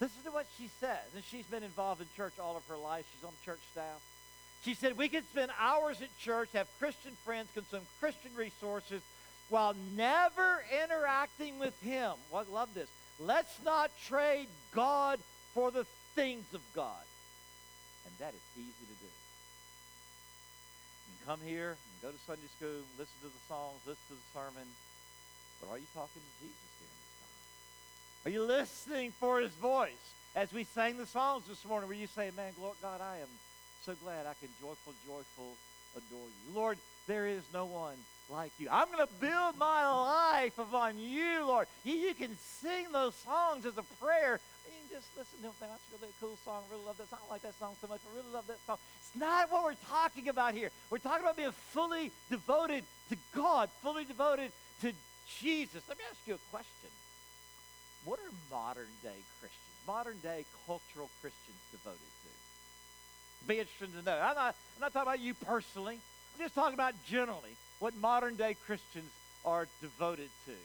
Listen 0.00 0.24
to 0.24 0.30
what 0.30 0.46
she 0.58 0.68
says. 0.80 1.04
And 1.14 1.22
she's 1.30 1.44
been 1.44 1.62
involved 1.62 2.00
in 2.00 2.08
church 2.16 2.32
all 2.42 2.56
of 2.56 2.66
her 2.68 2.76
life. 2.76 3.04
She's 3.14 3.24
on 3.24 3.32
church 3.44 3.60
staff. 3.70 4.00
She 4.64 4.74
said, 4.74 4.96
We 4.96 5.08
can 5.08 5.22
spend 5.24 5.52
hours 5.60 6.00
at 6.00 6.16
church, 6.18 6.48
have 6.54 6.68
Christian 6.78 7.12
friends, 7.24 7.50
consume 7.52 7.82
Christian 8.00 8.32
resources 8.34 9.02
while 9.50 9.74
never 9.94 10.64
interacting 10.82 11.58
with 11.58 11.78
Him. 11.82 12.12
Well, 12.32 12.46
I 12.48 12.52
love 12.52 12.72
this. 12.74 12.88
Let's 13.20 13.54
not 13.62 13.90
trade 14.06 14.48
God 14.74 15.20
for 15.52 15.70
the 15.70 15.84
things 16.14 16.46
of 16.54 16.62
God. 16.74 17.04
And 18.06 18.14
that 18.18 18.32
is 18.32 18.40
easy 18.56 18.86
to 18.86 19.03
do 19.03 19.03
come 21.26 21.40
here 21.44 21.76
and 21.76 22.02
go 22.02 22.10
to 22.10 22.20
Sunday 22.26 22.48
school, 22.56 22.84
listen 22.98 23.16
to 23.22 23.28
the 23.28 23.44
songs, 23.48 23.80
listen 23.86 24.04
to 24.08 24.14
the 24.14 24.28
sermon. 24.32 24.68
But 25.60 25.70
are 25.70 25.78
you 25.78 25.88
talking 25.94 26.20
to 26.20 26.32
Jesus 26.40 26.68
during 26.76 26.92
this 27.00 27.16
time? 27.24 27.36
Are 28.24 28.32
you 28.34 28.42
listening 28.44 29.12
for 29.12 29.40
his 29.40 29.52
voice? 29.52 30.04
As 30.36 30.52
we 30.52 30.64
sang 30.64 30.98
the 30.98 31.06
songs 31.06 31.44
this 31.48 31.64
morning, 31.64 31.88
where 31.88 31.96
you 31.96 32.08
say, 32.08 32.30
Man, 32.36 32.52
Lord 32.60 32.76
God, 32.82 33.00
I 33.00 33.18
am 33.18 33.32
so 33.86 33.94
glad 34.02 34.26
I 34.26 34.34
can 34.40 34.50
joyful, 34.60 34.92
joyful 35.06 35.56
adore 35.96 36.28
you. 36.28 36.54
Lord, 36.54 36.78
there 37.06 37.26
is 37.26 37.42
no 37.52 37.66
one 37.66 37.96
like 38.28 38.52
you. 38.58 38.68
I'm 38.70 38.88
going 38.88 39.06
to 39.06 39.14
build 39.20 39.56
my 39.56 39.88
life 39.88 40.58
upon 40.58 40.98
you, 40.98 41.46
Lord. 41.46 41.68
You, 41.84 41.94
you 41.94 42.14
can 42.14 42.36
sing 42.38 42.86
those 42.92 43.14
songs 43.14 43.64
as 43.66 43.78
a 43.78 43.82
prayer. 44.02 44.40
Can 44.64 44.72
just 44.90 45.06
listen 45.16 45.38
to 45.38 45.42
them. 45.42 45.52
That's 45.60 45.88
really 45.92 46.08
a 46.08 46.16
cool 46.20 46.36
song. 46.44 46.62
I 46.64 46.72
really 46.72 46.86
love 46.86 46.96
that 46.98 47.10
song. 47.10 47.18
I 47.28 47.32
like 47.32 47.42
that 47.42 47.58
song 47.58 47.76
so 47.80 47.86
much. 47.88 48.00
I 48.10 48.16
really 48.16 48.32
love 48.32 48.46
that 48.46 48.58
song. 48.66 48.78
It's 49.00 49.16
not 49.20 49.52
what 49.52 49.64
we're 49.64 49.82
talking 49.88 50.28
about 50.28 50.54
here. 50.54 50.70
We're 50.90 50.98
talking 50.98 51.22
about 51.22 51.36
being 51.36 51.52
fully 51.72 52.10
devoted 52.30 52.84
to 53.10 53.16
God, 53.34 53.68
fully 53.82 54.04
devoted 54.04 54.52
to 54.82 54.92
Jesus. 55.40 55.82
Let 55.88 55.98
me 55.98 56.04
ask 56.08 56.18
you 56.26 56.34
a 56.34 56.44
question. 56.50 56.90
What 58.04 58.18
are 58.20 58.32
modern 58.50 58.92
day 59.02 59.16
Christians, 59.40 59.76
modern 59.86 60.18
day 60.22 60.44
cultural 60.66 61.10
Christians 61.20 61.60
devoted 61.72 61.98
to? 61.98 63.46
Be 63.46 63.60
interested 63.60 63.92
to 63.98 64.04
know. 64.04 64.16
I'm 64.16 64.34
not, 64.34 64.56
I'm 64.76 64.80
not 64.80 64.92
talking 64.92 65.08
about 65.08 65.20
you 65.20 65.34
personally. 65.34 65.98
I'm 66.34 66.40
just 66.40 66.54
talking 66.54 66.74
about 66.74 66.94
generally 67.06 67.56
what 67.80 67.94
modern 67.96 68.36
day 68.36 68.56
Christians 68.66 69.10
are 69.44 69.68
devoted 69.80 70.30
to. 70.46 70.56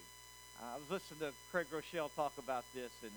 I 0.64 0.76
was 0.76 0.90
listening 0.90 1.32
to 1.32 1.36
Craig 1.52 1.68
Groeschel 1.72 2.10
talk 2.16 2.34
about 2.38 2.64
this, 2.74 2.92
and 3.04 3.12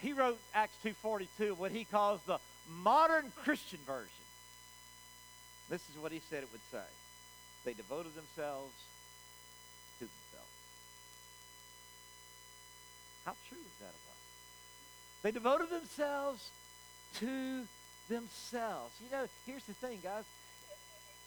he 0.00 0.12
wrote 0.12 0.38
Acts 0.54 0.76
2.42, 0.84 1.56
what 1.56 1.72
he 1.72 1.84
calls 1.84 2.20
the 2.26 2.38
modern 2.82 3.32
Christian 3.44 3.78
version. 3.86 4.08
This 5.68 5.82
is 5.90 6.00
what 6.00 6.12
he 6.12 6.20
said 6.30 6.42
it 6.42 6.48
would 6.52 6.60
say. 6.70 6.86
They 7.64 7.72
devoted 7.74 8.14
themselves 8.14 8.72
to 9.98 10.04
themselves. 10.04 10.52
How 13.24 13.34
true 13.48 13.58
is 13.58 13.78
that 13.80 13.86
of 13.86 13.94
us? 13.94 14.22
They 15.22 15.30
devoted 15.30 15.70
themselves 15.70 16.50
to 17.20 17.64
themselves. 18.08 18.92
You 19.04 19.16
know, 19.16 19.26
here's 19.46 19.64
the 19.64 19.74
thing, 19.74 20.00
guys 20.02 20.24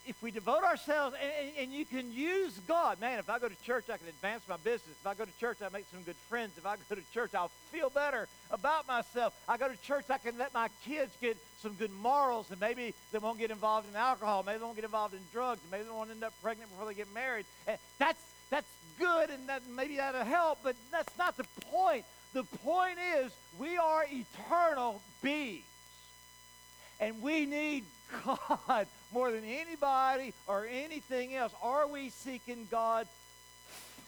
if 0.07 0.21
we 0.21 0.31
devote 0.31 0.63
ourselves, 0.63 1.15
and, 1.21 1.51
and, 1.59 1.71
you 1.71 1.85
can 1.85 2.13
use 2.13 2.59
God, 2.67 2.99
man, 3.01 3.19
if 3.19 3.29
I 3.29 3.39
go 3.39 3.47
to 3.47 3.63
church, 3.63 3.85
I 3.89 3.97
can 3.97 4.07
advance 4.07 4.43
my 4.47 4.57
business. 4.57 4.95
If 5.01 5.07
I 5.07 5.13
go 5.13 5.25
to 5.25 5.37
church, 5.39 5.57
I 5.61 5.69
make 5.69 5.85
some 5.91 6.03
good 6.03 6.15
friends. 6.29 6.53
If 6.57 6.65
I 6.65 6.75
go 6.89 6.95
to 6.95 7.13
church, 7.13 7.33
I'll 7.33 7.51
feel 7.71 7.89
better 7.89 8.27
about 8.51 8.87
myself. 8.87 9.33
I 9.47 9.57
go 9.57 9.67
to 9.67 9.77
church, 9.81 10.05
I 10.09 10.17
can 10.17 10.37
let 10.37 10.53
my 10.53 10.69
kids 10.85 11.11
get 11.21 11.37
some 11.61 11.73
good 11.73 11.91
morals, 11.91 12.51
and 12.51 12.59
maybe 12.59 12.93
they 13.11 13.17
won't 13.17 13.39
get 13.39 13.51
involved 13.51 13.89
in 13.89 13.95
alcohol. 13.95 14.43
Maybe 14.45 14.59
they 14.59 14.63
won't 14.63 14.75
get 14.75 14.85
involved 14.85 15.15
in 15.15 15.21
drugs. 15.33 15.61
Maybe 15.71 15.83
they 15.83 15.89
won't 15.89 16.11
end 16.11 16.23
up 16.23 16.33
pregnant 16.41 16.69
before 16.69 16.87
they 16.87 16.93
get 16.93 17.11
married. 17.13 17.45
And 17.67 17.77
that's, 17.97 18.21
that's 18.49 18.69
good, 18.99 19.29
and 19.29 19.49
that, 19.49 19.63
maybe 19.75 19.97
that'll 19.97 20.23
help, 20.23 20.59
but 20.63 20.75
that's 20.91 21.17
not 21.17 21.35
the 21.37 21.45
point. 21.71 22.05
The 22.33 22.43
point 22.43 22.97
is, 23.17 23.31
we 23.57 23.77
are 23.77 24.05
eternal 24.11 25.01
beings. 25.23 25.63
And 26.99 27.21
we 27.21 27.45
need 27.45 27.83
God 28.25 28.87
more 29.13 29.31
than 29.31 29.43
anybody 29.43 30.33
or 30.47 30.67
anything 30.67 31.35
else? 31.35 31.53
Are 31.61 31.87
we 31.87 32.09
seeking 32.09 32.67
God 32.69 33.07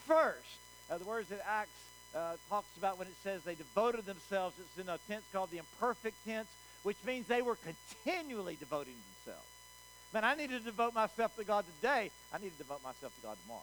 first? 0.06 0.58
Uh, 0.90 0.98
the 0.98 1.06
words 1.06 1.30
that 1.30 1.42
Acts 1.48 1.70
uh, 2.16 2.34
talks 2.50 2.76
about 2.78 2.98
when 2.98 3.08
it 3.08 3.14
says 3.24 3.44
they 3.44 3.56
devoted 3.56 4.06
themselves, 4.06 4.56
it's 4.60 4.78
in 4.82 4.90
a 4.90 4.98
tense 5.08 5.24
called 5.34 5.52
the 5.52 5.58
imperfect 5.58 6.16
tense, 6.26 6.48
which 6.84 6.98
means 7.06 7.28
they 7.28 7.42
were 7.42 7.58
continually 7.58 8.58
devoting 8.60 8.94
themselves. 9.26 9.48
Man, 10.14 10.24
I 10.24 10.36
need 10.36 10.50
to 10.50 10.60
devote 10.60 10.96
myself 10.96 11.36
to 11.36 11.44
God 11.44 11.66
today. 11.76 12.12
I 12.34 12.38
need 12.38 12.52
to 12.52 12.58
devote 12.58 12.84
myself 12.84 13.14
to 13.16 13.22
God 13.22 13.38
tomorrow. 13.44 13.62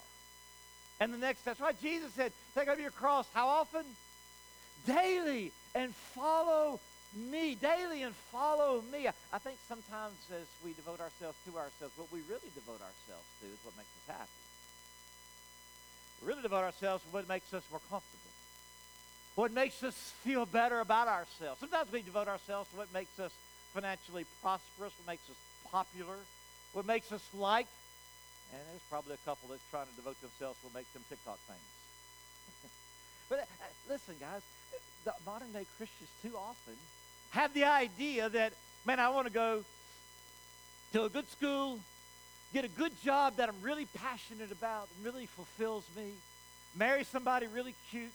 And 1.01 1.12
the 1.12 1.18
next, 1.18 1.44
that's 1.44 1.61
why 1.61 1.73
Jesus 1.83 2.12
said, 2.12 2.33
take 2.55 2.68
up 2.68 2.79
your 2.79 2.90
cross. 2.90 3.27
How 3.33 3.49
often? 3.49 3.85
Daily. 4.87 5.53
And 5.75 5.94
follow 5.94 6.79
me 7.14 7.55
daily 7.55 8.03
and 8.03 8.14
follow 8.33 8.83
me. 8.92 9.07
I 9.07 9.38
think 9.38 9.59
sometimes 9.68 10.18
as 10.35 10.46
we 10.64 10.72
devote 10.74 11.00
ourselves 11.00 11.38
to 11.46 11.57
ourselves, 11.57 11.94
what 11.96 12.11
we 12.11 12.20
really 12.29 12.50
devote 12.55 12.83
ourselves 12.83 13.27
to 13.40 13.46
is 13.46 13.59
what 13.62 13.77
makes 13.77 13.90
us 14.03 14.18
happy. 14.18 14.40
We 16.22 16.29
really 16.29 16.42
devote 16.42 16.64
ourselves 16.64 17.05
to 17.05 17.11
what 17.11 17.29
makes 17.29 17.53
us 17.55 17.62
more 17.70 17.81
comfortable, 17.90 18.35
what 19.35 19.53
makes 19.53 19.83
us 19.83 19.94
feel 20.24 20.46
better 20.46 20.81
about 20.81 21.07
ourselves. 21.09 21.61
Sometimes 21.61 21.90
we 21.92 22.03
devote 22.03 22.29
ourselves 22.29 22.70
to 22.70 22.77
what 22.77 22.92
makes 22.92 23.18
us 23.20 23.33
financially 23.72 24.27
prosperous, 24.42 24.92
what 24.98 25.07
makes 25.07 25.29
us 25.31 25.37
popular, 25.70 26.18
what 26.72 26.87
makes 26.87 27.12
us 27.12 27.22
liked. 27.35 27.70
And 28.53 28.62
there's 28.70 28.87
probably 28.90 29.14
a 29.14 29.24
couple 29.27 29.48
that's 29.50 29.64
trying 29.70 29.87
to 29.87 29.96
devote 29.96 30.20
themselves 30.20 30.59
to 30.61 30.66
what 30.66 30.74
makes 30.74 30.90
them 30.90 31.03
TikTok 31.09 31.38
famous. 31.46 31.74
but 33.29 33.38
uh, 33.40 33.46
listen, 33.88 34.14
guys, 34.20 34.42
the 35.05 35.12
modern 35.27 35.53
day 35.53 35.66
Christians 35.77 36.11
too 36.22 36.35
often 36.37 36.74
have 37.35 37.53
the 37.53 37.64
idea 37.64 38.29
that, 38.29 38.53
man, 38.87 39.01
I 39.01 39.11
want 39.11 39.27
to 39.27 39.33
go 39.33 39.64
to 40.92 41.05
a 41.05 41.09
good 41.09 41.29
school, 41.31 41.81
get 42.53 42.64
a 42.64 42.68
good 42.68 42.92
job 43.03 43.37
that 43.37 43.49
I'm 43.49 43.61
really 43.61 43.87
passionate 43.87 44.53
about 44.53 44.88
really 45.03 45.27
fulfills 45.27 45.85
me, 45.97 46.14
marry 46.77 47.03
somebody 47.03 47.49
really 47.49 47.75
cute, 47.90 48.14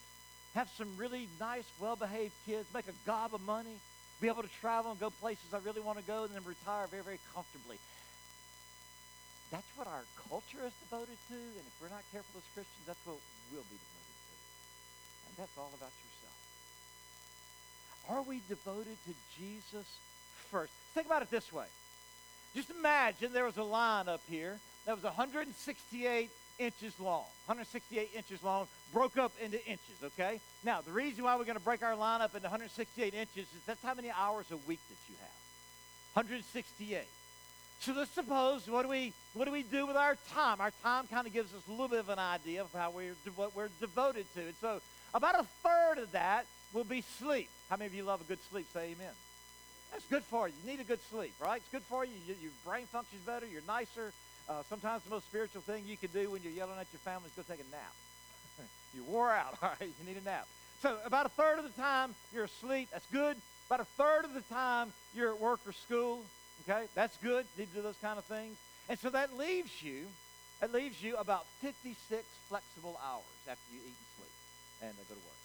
have 0.56 0.70
some 0.78 0.88
really 0.96 1.28
nice, 1.38 1.68
well-behaved 1.82 2.32
kids, 2.46 2.66
make 2.74 2.88
a 2.88 2.96
gob 3.06 3.36
of 3.36 3.42
money, 3.46 3.76
be 4.22 4.28
able 4.28 4.42
to 4.42 4.54
travel 4.62 4.92
and 4.92 5.00
go 5.00 5.10
places 5.10 5.54
I 5.54 5.60
really 5.68 5.82
want 5.82 6.00
to 6.00 6.06
go, 6.08 6.24
and 6.24 6.32
then 6.34 6.44
retire 6.48 6.88
very, 6.88 7.04
very 7.04 7.20
comfortably. 7.36 7.76
That's 9.52 9.68
what 9.76 9.88
our 9.88 10.08
culture 10.30 10.64
is 10.64 10.72
devoted 10.88 11.20
to, 11.28 11.36
and 11.36 11.66
if 11.68 11.76
we're 11.82 11.92
not 11.92 12.08
careful 12.16 12.40
as 12.40 12.48
Christians, 12.56 12.86
that's 12.88 13.04
what 13.04 13.20
we'll 13.52 13.68
be 13.68 13.76
devoted 13.76 14.16
to. 14.16 14.36
And 15.28 15.34
that's 15.36 15.56
all 15.60 15.72
about 15.76 15.92
your 15.92 16.19
are 18.08 18.22
we 18.22 18.42
devoted 18.48 18.98
to 19.06 19.14
Jesus 19.38 19.86
first? 20.52 20.72
Think 20.94 21.08
about 21.08 21.22
it 21.22 21.32
this 21.32 21.52
way. 21.52 21.66
Just 22.56 22.70
imagine 22.72 23.34
there 23.34 23.46
was 23.46 23.58
a 23.58 23.64
line 23.64 24.08
up 24.08 24.22
here 24.30 24.58
that 24.86 24.96
was 24.96 25.04
168 25.04 26.30
inches 26.58 27.00
long. 27.00 27.26
168 27.46 28.10
inches 28.16 28.44
long, 28.44 28.68
broke 28.94 29.18
up 29.18 29.32
into 29.42 29.64
inches, 29.66 30.04
okay? 30.04 30.40
Now, 30.64 30.82
the 30.82 30.92
reason 30.92 31.24
why 31.24 31.36
we're 31.36 31.46
going 31.46 31.58
to 31.58 31.64
break 31.64 31.84
our 31.84 31.96
line 31.96 32.22
up 32.22 32.36
into 32.36 32.46
168 32.46 33.14
inches 33.14 33.38
is 33.38 33.62
that's 33.66 33.84
how 33.84 33.94
many 33.94 34.10
hours 34.12 34.46
a 34.52 34.58
week 34.68 34.80
that 34.90 34.98
you 35.08 35.16
have. 35.22 35.30
168. 36.14 37.04
So 37.82 37.94
let's 37.94 38.12
suppose 38.12 38.68
what 38.68 38.82
do 38.82 38.90
we 38.90 39.14
what 39.34 39.46
do 39.46 39.52
we 39.52 39.64
do 39.64 39.88
with 39.88 39.96
our 39.96 40.18
time? 40.34 40.60
Our 40.60 40.72
time 40.84 41.08
kind 41.08 41.26
of 41.26 41.32
gives 41.32 41.54
us 41.54 41.62
a 41.70 41.72
little 41.72 41.88
bit 41.88 42.00
of 42.00 42.10
an 42.10 42.20
idea 42.20 42.62
of 42.62 42.74
how 42.74 42.92
we're 42.92 43.14
what 43.38 43.56
we're 43.56 43.70
devoted 43.80 44.26
to. 44.36 44.42
And 44.42 44.54
so 44.60 44.82
about 45.14 45.40
a 45.40 45.46
third 45.64 45.98
of 46.00 46.12
that 46.12 46.46
will 46.74 46.84
be 46.84 47.02
sleep. 47.20 47.50
How 47.70 47.78
many 47.78 47.86
of 47.86 47.94
you 47.94 48.04
love 48.04 48.22
a 48.22 48.24
good 48.24 48.40
sleep? 48.50 48.66
Say 48.74 48.96
amen. 48.98 49.14
That's 49.92 50.06
good 50.06 50.24
for 50.24 50.48
you. 50.48 50.54
You 50.64 50.72
need 50.72 50.80
a 50.80 50.84
good 50.84 51.00
sleep, 51.12 51.34
right? 51.40 51.58
It's 51.58 51.72
good 51.72 51.84
for 51.84 52.04
you. 52.04 52.14
you 52.28 52.36
your 52.42 52.52
brain 52.66 52.86
functions 52.92 53.22
better. 53.26 53.46
You're 53.46 53.62
nicer. 53.68 54.12
Uh, 54.50 54.64
sometimes 54.70 55.04
the 55.04 55.12
most 55.12 55.28
spiritual 55.28 55.62
thing 55.62 55.84
you 55.86 55.98
can 55.98 56.10
do 56.10 56.32
when 56.32 56.42
you're 56.42 56.54
yelling 56.54 56.80
at 56.80 56.88
your 56.92 57.00
family 57.00 57.30
is 57.30 57.34
go 57.38 57.44
take 57.48 57.64
a 57.64 57.72
nap. 57.72 57.94
you 58.96 59.04
wore 59.04 59.30
out, 59.30 59.58
all 59.62 59.70
right? 59.80 59.90
You 60.00 60.06
need 60.08 60.20
a 60.20 60.26
nap. 60.26 60.48
So 60.82 60.98
about 61.06 61.28
a 61.28 61.30
third 61.30 61.60
of 61.60 61.64
the 61.64 61.82
time 61.82 62.16
you're 62.34 62.46
asleep. 62.46 62.90
That's 62.92 63.06
good. 63.12 63.38
About 63.68 63.82
a 63.82 63.90
third 63.98 64.26
of 64.26 64.34
the 64.34 64.42
time 64.54 64.92
you're 65.14 65.34
at 65.34 65.40
work 65.40 65.60
or 65.68 65.74
school. 65.74 66.24
Okay, 66.68 66.86
that's 66.96 67.18
good. 67.18 67.46
You 67.56 67.64
need 67.64 67.70
to 67.70 67.76
do 67.78 67.82
those 67.82 68.00
kind 68.02 68.18
of 68.18 68.26
things. 68.26 68.58
And 68.90 68.98
so 68.98 69.12
that 69.12 69.38
leaves 69.38 69.84
you, 69.84 70.08
that 70.60 70.74
leaves 70.74 71.02
you 71.04 71.16
about 71.18 71.46
56 71.62 72.24
flexible 72.48 73.00
hours 73.06 73.24
after 73.48 73.62
you 73.72 73.80
eat 73.80 73.94
and 73.94 74.10
sleep 74.18 74.34
and 74.82 74.94
go 75.08 75.14
to 75.14 75.22
work. 75.22 75.39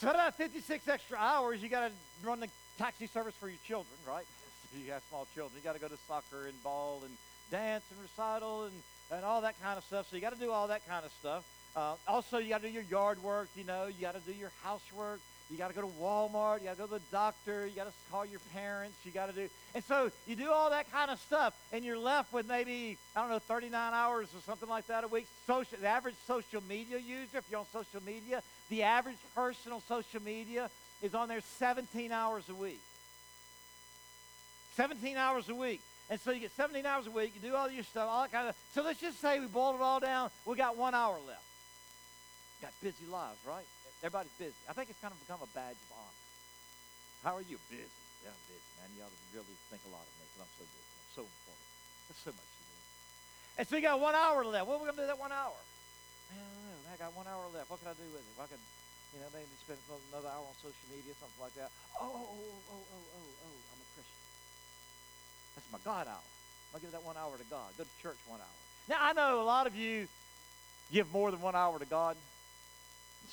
So 0.00 0.08
out 0.08 0.34
56 0.38 0.88
extra 0.88 1.18
hours, 1.18 1.62
you 1.62 1.68
got 1.68 1.88
to 1.88 1.92
run 2.26 2.40
the 2.40 2.48
taxi 2.78 3.06
service 3.06 3.34
for 3.38 3.50
your 3.50 3.58
children, 3.66 3.92
right? 4.08 4.24
you 4.82 4.90
have 4.92 5.02
small 5.10 5.26
children. 5.34 5.52
You 5.58 5.62
got 5.62 5.74
to 5.74 5.78
go 5.78 5.88
to 5.88 5.98
soccer 6.08 6.46
and 6.46 6.62
ball 6.62 7.02
and 7.04 7.14
dance 7.50 7.84
and 7.90 8.00
recital 8.00 8.64
and, 8.64 8.72
and 9.10 9.26
all 9.26 9.42
that 9.42 9.60
kind 9.62 9.76
of 9.76 9.84
stuff. 9.84 10.06
So 10.08 10.16
you 10.16 10.22
got 10.22 10.32
to 10.32 10.40
do 10.40 10.52
all 10.52 10.68
that 10.68 10.88
kind 10.88 11.04
of 11.04 11.12
stuff. 11.20 11.44
Uh, 11.76 11.96
also, 12.08 12.38
you 12.38 12.48
got 12.48 12.62
to 12.62 12.68
do 12.68 12.72
your 12.72 12.84
yard 12.84 13.22
work. 13.22 13.48
You 13.54 13.64
know, 13.64 13.88
you 13.88 14.00
got 14.00 14.14
to 14.14 14.20
do 14.20 14.32
your 14.32 14.52
housework. 14.62 15.20
You 15.50 15.58
got 15.58 15.68
to 15.68 15.74
go 15.74 15.82
to 15.82 15.92
Walmart. 16.00 16.60
You 16.60 16.66
got 16.66 16.76
to 16.76 16.82
go 16.82 16.86
to 16.86 16.92
the 16.94 17.00
doctor. 17.10 17.66
You 17.66 17.74
got 17.74 17.86
to 17.86 17.92
call 18.10 18.24
your 18.24 18.40
parents. 18.54 18.96
You 19.04 19.10
got 19.10 19.26
to 19.26 19.32
do, 19.32 19.48
and 19.74 19.82
so 19.84 20.10
you 20.26 20.36
do 20.36 20.50
all 20.50 20.70
that 20.70 20.90
kind 20.92 21.10
of 21.10 21.18
stuff, 21.20 21.54
and 21.72 21.84
you're 21.84 21.98
left 21.98 22.32
with 22.32 22.48
maybe 22.48 22.96
I 23.16 23.20
don't 23.20 23.30
know 23.30 23.40
39 23.40 23.92
hours 23.92 24.28
or 24.34 24.40
something 24.46 24.68
like 24.68 24.86
that 24.86 25.02
a 25.02 25.08
week. 25.08 25.26
Social, 25.46 25.78
the 25.80 25.88
average 25.88 26.14
social 26.26 26.62
media 26.68 26.98
user, 26.98 27.38
if 27.38 27.44
you're 27.50 27.60
on 27.60 27.66
social 27.72 28.02
media, 28.06 28.42
the 28.68 28.84
average 28.84 29.16
person 29.34 29.72
on 29.72 29.80
social 29.88 30.22
media 30.22 30.70
is 31.02 31.14
on 31.14 31.28
there 31.28 31.40
17 31.58 32.12
hours 32.12 32.48
a 32.48 32.54
week. 32.54 32.80
17 34.76 35.16
hours 35.16 35.48
a 35.48 35.54
week. 35.54 35.80
And 36.08 36.18
so 36.20 36.32
you 36.32 36.40
get 36.40 36.52
17 36.56 36.84
hours 36.86 37.06
a 37.06 37.10
week, 37.10 37.32
you 37.34 37.50
do 37.50 37.54
all 37.54 37.70
your 37.70 37.84
stuff, 37.84 38.08
all 38.08 38.22
that 38.22 38.32
kind 38.32 38.48
of 38.48 38.56
So 38.74 38.82
let's 38.82 39.00
just 39.00 39.20
say 39.20 39.38
we 39.38 39.46
boiled 39.46 39.76
it 39.76 39.82
all 39.82 40.00
down, 40.00 40.30
we 40.44 40.56
got 40.56 40.76
one 40.76 40.94
hour 40.94 41.16
left. 41.26 41.44
Got 42.62 42.72
busy 42.82 43.06
lives, 43.10 43.38
right? 43.46 43.64
Everybody's 44.00 44.32
busy. 44.40 44.56
I 44.64 44.72
think 44.72 44.88
it's 44.88 45.00
kind 45.04 45.12
of 45.12 45.20
become 45.20 45.44
a 45.44 45.50
badge 45.52 45.76
of 45.76 45.90
honor. 45.92 46.18
How 47.20 47.36
are 47.36 47.44
you? 47.44 47.60
Busy. 47.68 47.84
Yeah, 48.24 48.32
I'm 48.32 48.44
busy, 48.48 48.70
man. 48.80 48.88
You 48.96 49.04
ought 49.04 49.12
to 49.12 49.20
really 49.36 49.56
think 49.68 49.84
a 49.84 49.92
lot 49.92 50.04
of 50.04 50.12
me 50.16 50.24
because 50.24 50.48
I'm 50.48 50.54
so 50.56 50.64
busy. 50.64 50.92
I'm 50.96 51.12
so 51.12 51.22
important. 51.28 51.68
There's 52.08 52.22
so 52.24 52.32
much 52.32 52.48
to 52.48 52.62
do. 52.64 52.76
And 53.60 53.64
so 53.68 53.72
you 53.76 53.84
got 53.84 54.00
one 54.00 54.16
hour 54.16 54.40
left. 54.48 54.64
What 54.64 54.80
are 54.80 54.82
we 54.82 54.88
going 54.88 54.96
to 54.96 55.04
do 55.04 55.10
that 55.12 55.20
one 55.20 55.32
hour? 55.36 55.56
Man, 56.32 56.40
I 56.40 56.48
don't 56.48 56.64
know. 56.64 56.80
I 56.88 56.96
got 56.96 57.12
one 57.12 57.28
hour 57.28 57.44
left. 57.52 57.68
What 57.68 57.78
can 57.84 57.92
I 57.92 57.96
do 57.96 58.08
with 58.08 58.24
it? 58.24 58.32
If 58.32 58.40
I 58.40 58.48
could, 58.48 58.62
you 59.12 59.20
know, 59.20 59.28
maybe 59.36 59.52
spend 59.60 59.80
another 60.12 60.32
hour 60.32 60.48
on 60.48 60.56
social 60.64 60.86
media, 60.88 61.12
something 61.20 61.40
like 61.44 61.52
that. 61.60 61.68
Oh, 62.00 62.08
oh, 62.08 62.24
oh, 62.24 62.56
oh, 62.72 62.84
oh, 62.88 63.04
oh, 63.04 63.28
oh, 63.44 63.56
I'm 63.68 63.80
a 63.84 63.88
Christian. 63.92 64.20
That's 65.60 65.68
my 65.68 65.80
God 65.84 66.08
hour. 66.08 66.28
I'll 66.72 66.80
give 66.80 66.92
that 66.96 67.04
one 67.04 67.20
hour 67.20 67.36
to 67.36 67.46
God. 67.52 67.68
Go 67.76 67.84
to 67.84 67.94
church 68.00 68.16
one 68.24 68.40
hour. 68.40 68.58
Now, 68.88 68.96
I 69.00 69.12
know 69.12 69.42
a 69.42 69.46
lot 69.46 69.66
of 69.66 69.76
you 69.76 70.08
give 70.92 71.12
more 71.12 71.30
than 71.30 71.40
one 71.40 71.54
hour 71.54 71.78
to 71.78 71.84
God, 71.84 72.16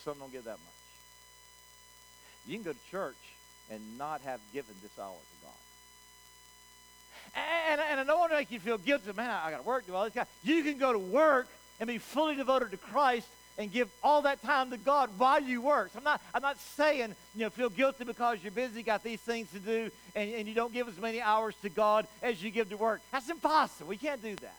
some 0.03 0.17
don't 0.19 0.31
give 0.31 0.45
that 0.45 0.51
much. 0.51 0.59
You 2.45 2.55
can 2.55 2.63
go 2.63 2.73
to 2.73 2.91
church 2.91 3.15
and 3.69 3.97
not 3.97 4.21
have 4.21 4.39
given 4.53 4.73
this 4.81 4.97
hour 4.99 5.11
to 5.11 5.45
God. 5.45 5.53
And, 7.69 7.81
and 7.81 7.99
I 7.99 8.03
don't 8.03 8.19
want 8.19 8.31
to 8.31 8.37
make 8.37 8.51
you 8.51 8.59
feel 8.59 8.77
guilty. 8.77 9.11
Man, 9.13 9.29
I, 9.29 9.47
I 9.47 9.51
got 9.51 9.57
to 9.57 9.63
work, 9.63 9.85
do 9.85 9.93
all 9.93 10.05
this. 10.05 10.13
Guy. 10.13 10.25
You 10.43 10.63
can 10.63 10.77
go 10.77 10.93
to 10.93 10.99
work 10.99 11.47
and 11.79 11.87
be 11.87 11.97
fully 11.97 12.35
devoted 12.35 12.71
to 12.71 12.77
Christ 12.77 13.27
and 13.57 13.71
give 13.71 13.89
all 14.03 14.21
that 14.21 14.41
time 14.43 14.69
to 14.69 14.77
God 14.77 15.09
while 15.17 15.41
you 15.41 15.61
work. 15.61 15.91
So 15.91 15.97
I'm 15.97 16.03
not, 16.03 16.21
I'm 16.33 16.41
not 16.41 16.59
saying, 16.59 17.15
you 17.35 17.41
know, 17.41 17.49
feel 17.49 17.69
guilty 17.69 18.03
because 18.03 18.37
you're 18.43 18.51
busy, 18.51 18.83
got 18.83 19.03
these 19.03 19.19
things 19.19 19.51
to 19.51 19.59
do, 19.59 19.91
and, 20.15 20.31
and 20.31 20.47
you 20.47 20.53
don't 20.53 20.73
give 20.73 20.87
as 20.87 20.97
many 20.99 21.21
hours 21.21 21.55
to 21.63 21.69
God 21.69 22.07
as 22.21 22.41
you 22.41 22.51
give 22.51 22.69
to 22.69 22.77
work. 22.77 23.01
That's 23.11 23.29
impossible. 23.29 23.89
We 23.89 23.97
can't 23.97 24.21
do 24.21 24.35
that. 24.35 24.55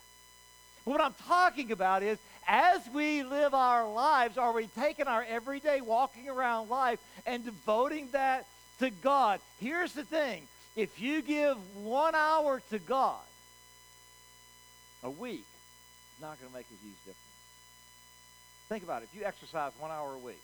What 0.85 1.01
I'm 1.01 1.14
talking 1.27 1.71
about 1.71 2.03
is 2.03 2.19
as 2.48 2.80
we 2.94 3.22
live 3.22 3.52
our 3.52 3.88
lives, 3.92 4.38
are 4.38 4.52
we 4.52 4.66
taking 4.68 5.06
our 5.06 5.24
everyday 5.28 5.82
walking 5.82 6.30
around 6.30 6.70
life 6.70 6.98
and 7.26 7.44
devoting 7.44 8.08
that 8.12 8.46
to 8.78 8.88
God? 8.88 9.40
Here's 9.61 9.92
the 9.92 10.02
thing 10.02 10.48
if 10.74 11.00
you 11.00 11.20
give 11.20 11.56
one 11.76 12.14
hour 12.14 12.62
to 12.70 12.78
God 12.78 13.20
a 15.02 15.11
week, 15.11 15.44
it's 16.12 16.22
not 16.22 16.40
going 16.40 16.50
to 16.50 16.56
make 16.56 16.66
a 16.66 16.82
huge 16.82 16.96
difference. 17.00 17.18
Think 18.70 18.82
about 18.82 19.02
it. 19.02 19.08
If 19.12 19.20
you 19.20 19.26
exercise 19.26 19.72
one 19.78 19.90
hour 19.90 20.14
a 20.14 20.18
week, 20.18 20.40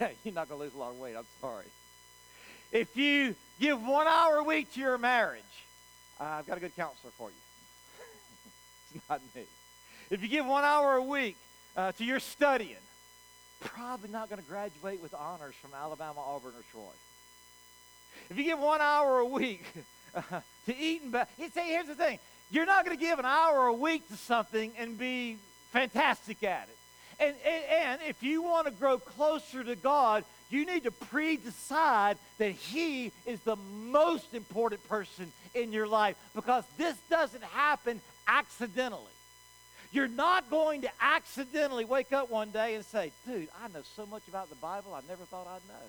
you're 0.24 0.34
not 0.34 0.48
going 0.48 0.58
to 0.58 0.64
lose 0.64 0.74
a 0.74 0.78
lot 0.78 0.90
of 0.90 0.98
weight. 0.98 1.14
I'm 1.16 1.24
sorry. 1.40 1.66
If 2.72 2.96
you 2.96 3.36
give 3.60 3.80
one 3.86 4.06
hour 4.06 4.36
a 4.38 4.44
week 4.44 4.72
to 4.74 4.80
your 4.80 4.98
marriage, 4.98 5.42
uh, 6.20 6.24
I've 6.24 6.46
got 6.46 6.56
a 6.56 6.60
good 6.60 6.74
counselor 6.74 7.12
for 7.16 7.28
you. 7.28 7.36
it's 8.94 9.08
not 9.08 9.20
me. 9.34 9.42
If 10.12 10.22
you 10.22 10.28
give 10.28 10.44
one 10.44 10.62
hour 10.62 10.96
a 10.96 11.02
week 11.02 11.38
uh, 11.74 11.92
to 11.92 12.04
your 12.04 12.20
studying, 12.20 12.76
probably 13.60 14.10
not 14.10 14.28
going 14.28 14.42
to 14.42 14.46
graduate 14.46 15.02
with 15.02 15.14
honors 15.14 15.54
from 15.54 15.70
Alabama, 15.74 16.20
Auburn, 16.20 16.52
or 16.54 16.62
Troy. 16.70 16.92
If 18.28 18.36
you 18.36 18.44
give 18.44 18.58
one 18.58 18.82
hour 18.82 19.20
a 19.20 19.24
week 19.24 19.64
uh, 20.14 20.20
to 20.66 20.76
eating, 20.76 21.12
but 21.12 21.30
say, 21.54 21.68
here's 21.68 21.86
the 21.86 21.94
thing: 21.94 22.18
you're 22.50 22.66
not 22.66 22.84
going 22.84 22.94
to 22.94 23.02
give 23.02 23.20
an 23.20 23.24
hour 23.24 23.68
a 23.68 23.72
week 23.72 24.06
to 24.08 24.16
something 24.18 24.72
and 24.78 24.98
be 24.98 25.38
fantastic 25.70 26.44
at 26.44 26.68
it. 26.68 26.76
And, 27.18 27.34
and, 27.46 27.64
and 27.70 28.00
if 28.06 28.22
you 28.22 28.42
want 28.42 28.66
to 28.66 28.70
grow 28.70 28.98
closer 28.98 29.64
to 29.64 29.76
God, 29.76 30.26
you 30.50 30.66
need 30.66 30.82
to 30.82 30.90
pre-decide 30.90 32.18
that 32.36 32.50
He 32.50 33.12
is 33.24 33.40
the 33.40 33.56
most 33.56 34.34
important 34.34 34.86
person 34.90 35.32
in 35.54 35.72
your 35.72 35.86
life 35.86 36.16
because 36.34 36.64
this 36.76 36.98
doesn't 37.08 37.44
happen 37.44 38.02
accidentally. 38.28 39.06
You're 39.92 40.08
not 40.08 40.48
going 40.48 40.82
to 40.82 40.90
accidentally 41.00 41.84
wake 41.84 42.12
up 42.12 42.30
one 42.30 42.50
day 42.50 42.74
and 42.74 42.84
say, 42.84 43.12
dude, 43.26 43.48
I 43.62 43.68
know 43.68 43.82
so 43.94 44.06
much 44.06 44.22
about 44.26 44.48
the 44.48 44.56
Bible 44.56 44.94
I 44.94 45.00
never 45.06 45.24
thought 45.24 45.46
I'd 45.46 45.68
know. 45.68 45.84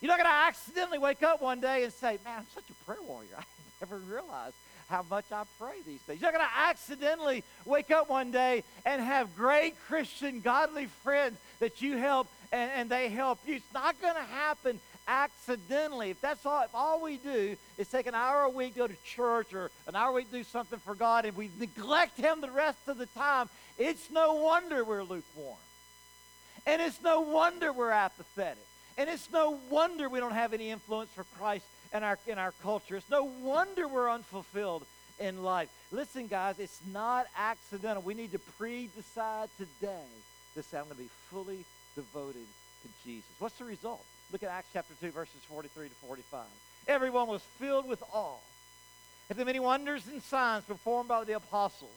You're 0.00 0.08
not 0.08 0.18
going 0.18 0.30
to 0.30 0.36
accidentally 0.36 0.98
wake 0.98 1.22
up 1.22 1.42
one 1.42 1.60
day 1.60 1.82
and 1.82 1.92
say, 1.92 2.18
man, 2.24 2.38
I'm 2.38 2.46
such 2.54 2.64
a 2.70 2.84
prayer 2.84 3.02
warrior. 3.06 3.28
I 3.38 3.44
never 3.80 3.98
realized 3.98 4.54
how 4.88 5.04
much 5.10 5.24
I 5.32 5.42
pray 5.58 5.74
these 5.86 6.00
days. 6.02 6.20
You're 6.20 6.30
not 6.30 6.38
going 6.38 6.48
to 6.48 6.68
accidentally 6.68 7.42
wake 7.64 7.90
up 7.90 8.08
one 8.08 8.30
day 8.30 8.62
and 8.84 9.02
have 9.02 9.34
great 9.36 9.74
Christian, 9.88 10.40
godly 10.40 10.86
friends 11.02 11.36
that 11.58 11.82
you 11.82 11.96
help 11.96 12.28
and, 12.52 12.70
and 12.76 12.90
they 12.90 13.08
help 13.08 13.40
you. 13.46 13.56
It's 13.56 13.74
not 13.74 14.00
going 14.00 14.14
to 14.14 14.22
happen 14.22 14.78
accidentally. 15.06 16.10
If 16.10 16.20
that's 16.20 16.44
all, 16.46 16.62
if 16.62 16.74
all 16.74 17.02
we 17.02 17.16
do 17.16 17.56
is 17.78 17.88
take 17.88 18.06
an 18.06 18.14
hour 18.14 18.42
a 18.42 18.50
week, 18.50 18.74
to 18.74 18.78
go 18.80 18.86
to 18.86 18.96
church, 19.04 19.52
or 19.52 19.70
an 19.86 19.96
hour 19.96 20.10
a 20.10 20.12
week, 20.12 20.30
do 20.30 20.44
something 20.44 20.78
for 20.78 20.94
God, 20.94 21.24
and 21.24 21.36
we 21.36 21.50
neglect 21.58 22.18
Him 22.18 22.40
the 22.40 22.50
rest 22.50 22.88
of 22.88 22.98
the 22.98 23.06
time, 23.06 23.48
it's 23.78 24.10
no 24.10 24.34
wonder 24.34 24.84
we're 24.84 25.02
lukewarm. 25.02 25.58
And 26.66 26.80
it's 26.80 27.02
no 27.02 27.20
wonder 27.20 27.72
we're 27.72 27.90
apathetic. 27.90 28.64
And 28.96 29.10
it's 29.10 29.30
no 29.30 29.58
wonder 29.70 30.08
we 30.08 30.20
don't 30.20 30.32
have 30.32 30.54
any 30.54 30.70
influence 30.70 31.10
for 31.10 31.24
Christ 31.38 31.66
in 31.92 32.02
our, 32.02 32.18
in 32.26 32.38
our 32.38 32.52
culture. 32.62 32.96
It's 32.96 33.10
no 33.10 33.24
wonder 33.24 33.88
we're 33.88 34.10
unfulfilled 34.10 34.86
in 35.18 35.42
life. 35.42 35.68
Listen, 35.92 36.26
guys, 36.26 36.58
it's 36.58 36.80
not 36.92 37.26
accidental. 37.36 38.02
We 38.02 38.14
need 38.14 38.32
to 38.32 38.38
pre 38.38 38.88
decide 38.96 39.48
today 39.58 40.06
to 40.54 40.62
say, 40.62 40.78
I'm 40.78 40.84
going 40.84 40.96
to 40.96 41.02
be 41.02 41.10
fully 41.30 41.64
devoted 41.94 42.46
to 42.82 42.88
Jesus. 43.04 43.30
What's 43.38 43.58
the 43.58 43.64
result? 43.64 44.04
Look 44.34 44.42
at 44.42 44.50
Acts 44.50 44.70
chapter 44.72 44.94
2, 45.00 45.12
verses 45.12 45.36
43 45.48 45.90
to 45.90 45.94
45. 45.94 46.40
Everyone 46.88 47.28
was 47.28 47.40
filled 47.60 47.86
with 47.86 48.02
awe 48.12 48.40
at 49.30 49.36
the 49.36 49.44
many 49.44 49.60
wonders 49.60 50.08
and 50.08 50.20
signs 50.24 50.64
performed 50.64 51.08
by 51.08 51.22
the 51.22 51.34
apostles. 51.34 51.92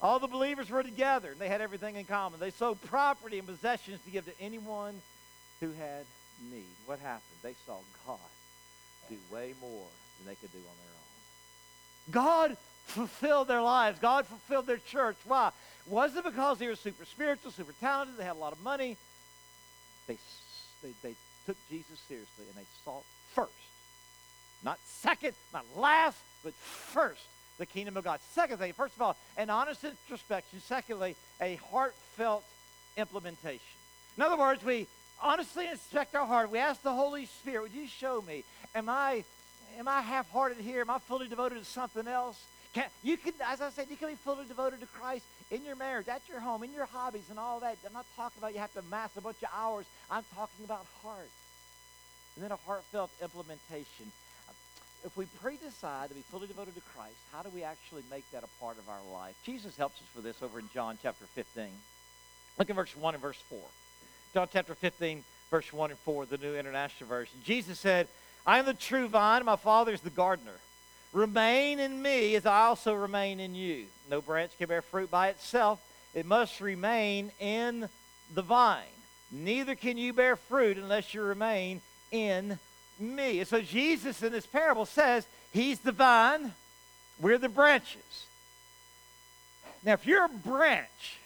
All 0.00 0.18
the 0.18 0.26
believers 0.26 0.70
were 0.70 0.82
together, 0.82 1.32
and 1.32 1.38
they 1.38 1.48
had 1.48 1.60
everything 1.60 1.96
in 1.96 2.06
common. 2.06 2.40
They 2.40 2.50
sold 2.50 2.80
property 2.86 3.38
and 3.38 3.46
possessions 3.46 4.00
to 4.06 4.10
give 4.10 4.24
to 4.24 4.32
anyone 4.40 5.02
who 5.60 5.66
had 5.72 6.06
need. 6.50 6.64
What 6.86 6.98
happened? 7.00 7.20
They 7.42 7.52
saw 7.66 7.76
God 8.06 8.16
do 9.10 9.16
way 9.30 9.52
more 9.60 9.86
than 10.16 10.28
they 10.28 10.36
could 10.36 10.52
do 10.52 10.58
on 10.58 10.64
their 10.64 10.94
own. 10.96 12.10
God 12.10 12.56
fulfilled 12.86 13.48
their 13.48 13.60
lives. 13.60 13.98
God 13.98 14.24
fulfilled 14.26 14.66
their 14.66 14.78
church. 14.78 15.16
Why? 15.26 15.50
Was 15.86 16.16
it 16.16 16.24
because 16.24 16.56
they 16.56 16.68
were 16.68 16.76
super 16.76 17.04
spiritual, 17.04 17.50
super 17.50 17.74
talented, 17.82 18.16
they 18.16 18.24
had 18.24 18.36
a 18.36 18.38
lot 18.38 18.54
of 18.54 18.62
money? 18.62 18.96
They, 20.06 20.16
they, 20.82 20.92
they 21.02 21.14
took 21.46 21.56
Jesus 21.70 21.98
seriously 22.08 22.44
and 22.48 22.56
they 22.56 22.68
sought 22.84 23.04
first. 23.34 23.52
Not 24.64 24.78
second, 24.86 25.34
not 25.52 25.64
last, 25.76 26.18
but 26.42 26.52
first 26.54 27.22
the 27.58 27.66
kingdom 27.66 27.96
of 27.96 28.04
God. 28.04 28.20
Second 28.32 28.58
thing, 28.58 28.72
first 28.72 28.96
of 28.96 29.02
all, 29.02 29.16
an 29.36 29.50
honest 29.50 29.84
introspection. 29.84 30.60
Secondly, 30.60 31.16
a 31.40 31.56
heartfelt 31.70 32.44
implementation. 32.96 33.60
In 34.16 34.22
other 34.22 34.36
words, 34.36 34.64
we 34.64 34.86
honestly 35.22 35.66
inspect 35.68 36.14
our 36.14 36.26
heart. 36.26 36.50
We 36.50 36.58
ask 36.58 36.82
the 36.82 36.92
Holy 36.92 37.26
Spirit, 37.26 37.62
would 37.62 37.72
you 37.72 37.86
show 37.86 38.22
me? 38.22 38.44
Am 38.74 38.88
I 38.88 39.24
am 39.78 39.88
I 39.88 40.00
half-hearted 40.00 40.58
here? 40.58 40.80
Am 40.80 40.90
I 40.90 40.98
fully 40.98 41.28
devoted 41.28 41.58
to 41.58 41.64
something 41.64 42.06
else? 42.06 42.42
Can, 42.72 42.84
you 43.02 43.16
can, 43.16 43.32
as 43.46 43.60
I 43.60 43.70
said, 43.70 43.86
you 43.90 43.96
can 43.96 44.08
be 44.08 44.14
fully 44.16 44.44
devoted 44.46 44.80
to 44.80 44.86
Christ 44.86 45.24
in 45.50 45.64
your 45.64 45.76
marriage, 45.76 46.08
at 46.08 46.22
your 46.28 46.40
home, 46.40 46.62
in 46.62 46.72
your 46.72 46.86
hobbies, 46.86 47.30
and 47.30 47.38
all 47.38 47.60
that. 47.60 47.76
I'm 47.86 47.92
not 47.92 48.06
talking 48.16 48.38
about 48.38 48.52
you 48.52 48.60
have 48.60 48.72
to 48.74 48.82
mass 48.90 49.10
a 49.16 49.20
bunch 49.20 49.36
of 49.42 49.48
hours. 49.54 49.86
I'm 50.10 50.24
talking 50.34 50.64
about 50.64 50.86
heart. 51.02 51.30
And 52.34 52.44
then 52.44 52.52
a 52.52 52.56
heartfelt 52.66 53.10
implementation. 53.22 54.12
If 55.04 55.16
we 55.16 55.26
pre-decide 55.40 56.08
to 56.08 56.14
be 56.14 56.22
fully 56.32 56.48
devoted 56.48 56.74
to 56.74 56.80
Christ, 56.94 57.16
how 57.32 57.42
do 57.42 57.48
we 57.50 57.62
actually 57.62 58.02
make 58.10 58.28
that 58.32 58.42
a 58.42 58.60
part 58.60 58.76
of 58.78 58.88
our 58.88 59.00
life? 59.12 59.36
Jesus 59.44 59.76
helps 59.76 60.00
us 60.00 60.06
for 60.14 60.20
this 60.20 60.42
over 60.42 60.58
in 60.58 60.68
John 60.74 60.98
chapter 61.00 61.24
15. 61.34 61.68
Look 62.58 62.70
at 62.70 62.76
verse 62.76 62.96
1 62.96 63.14
and 63.14 63.22
verse 63.22 63.40
4. 63.48 63.58
John 64.34 64.48
chapter 64.52 64.74
15, 64.74 65.22
verse 65.50 65.72
1 65.72 65.90
and 65.90 65.98
4, 66.00 66.26
the 66.26 66.38
New 66.38 66.56
International 66.56 67.08
Version. 67.08 67.38
Jesus 67.44 67.78
said, 67.78 68.08
I 68.46 68.58
am 68.58 68.66
the 68.66 68.74
true 68.74 69.06
vine, 69.08 69.44
my 69.44 69.56
Father 69.56 69.92
is 69.92 70.00
the 70.00 70.10
gardener. 70.10 70.58
Remain 71.16 71.78
in 71.78 72.02
me 72.02 72.34
as 72.34 72.44
I 72.44 72.64
also 72.64 72.92
remain 72.92 73.40
in 73.40 73.54
you. 73.54 73.86
No 74.10 74.20
branch 74.20 74.52
can 74.58 74.68
bear 74.68 74.82
fruit 74.82 75.10
by 75.10 75.28
itself, 75.28 75.80
it 76.12 76.26
must 76.26 76.60
remain 76.60 77.32
in 77.40 77.88
the 78.34 78.42
vine. 78.42 78.84
Neither 79.32 79.74
can 79.76 79.96
you 79.96 80.12
bear 80.12 80.36
fruit 80.36 80.76
unless 80.76 81.14
you 81.14 81.22
remain 81.22 81.80
in 82.10 82.58
me. 83.00 83.38
And 83.38 83.48
so 83.48 83.62
Jesus 83.62 84.22
in 84.22 84.30
this 84.30 84.44
parable 84.44 84.84
says, 84.84 85.26
He's 85.54 85.78
the 85.78 85.90
vine, 85.90 86.52
we're 87.18 87.38
the 87.38 87.48
branches. 87.48 88.26
Now, 89.82 89.94
if 89.94 90.06
you're 90.06 90.26
a 90.26 90.28
branch, 90.28 91.16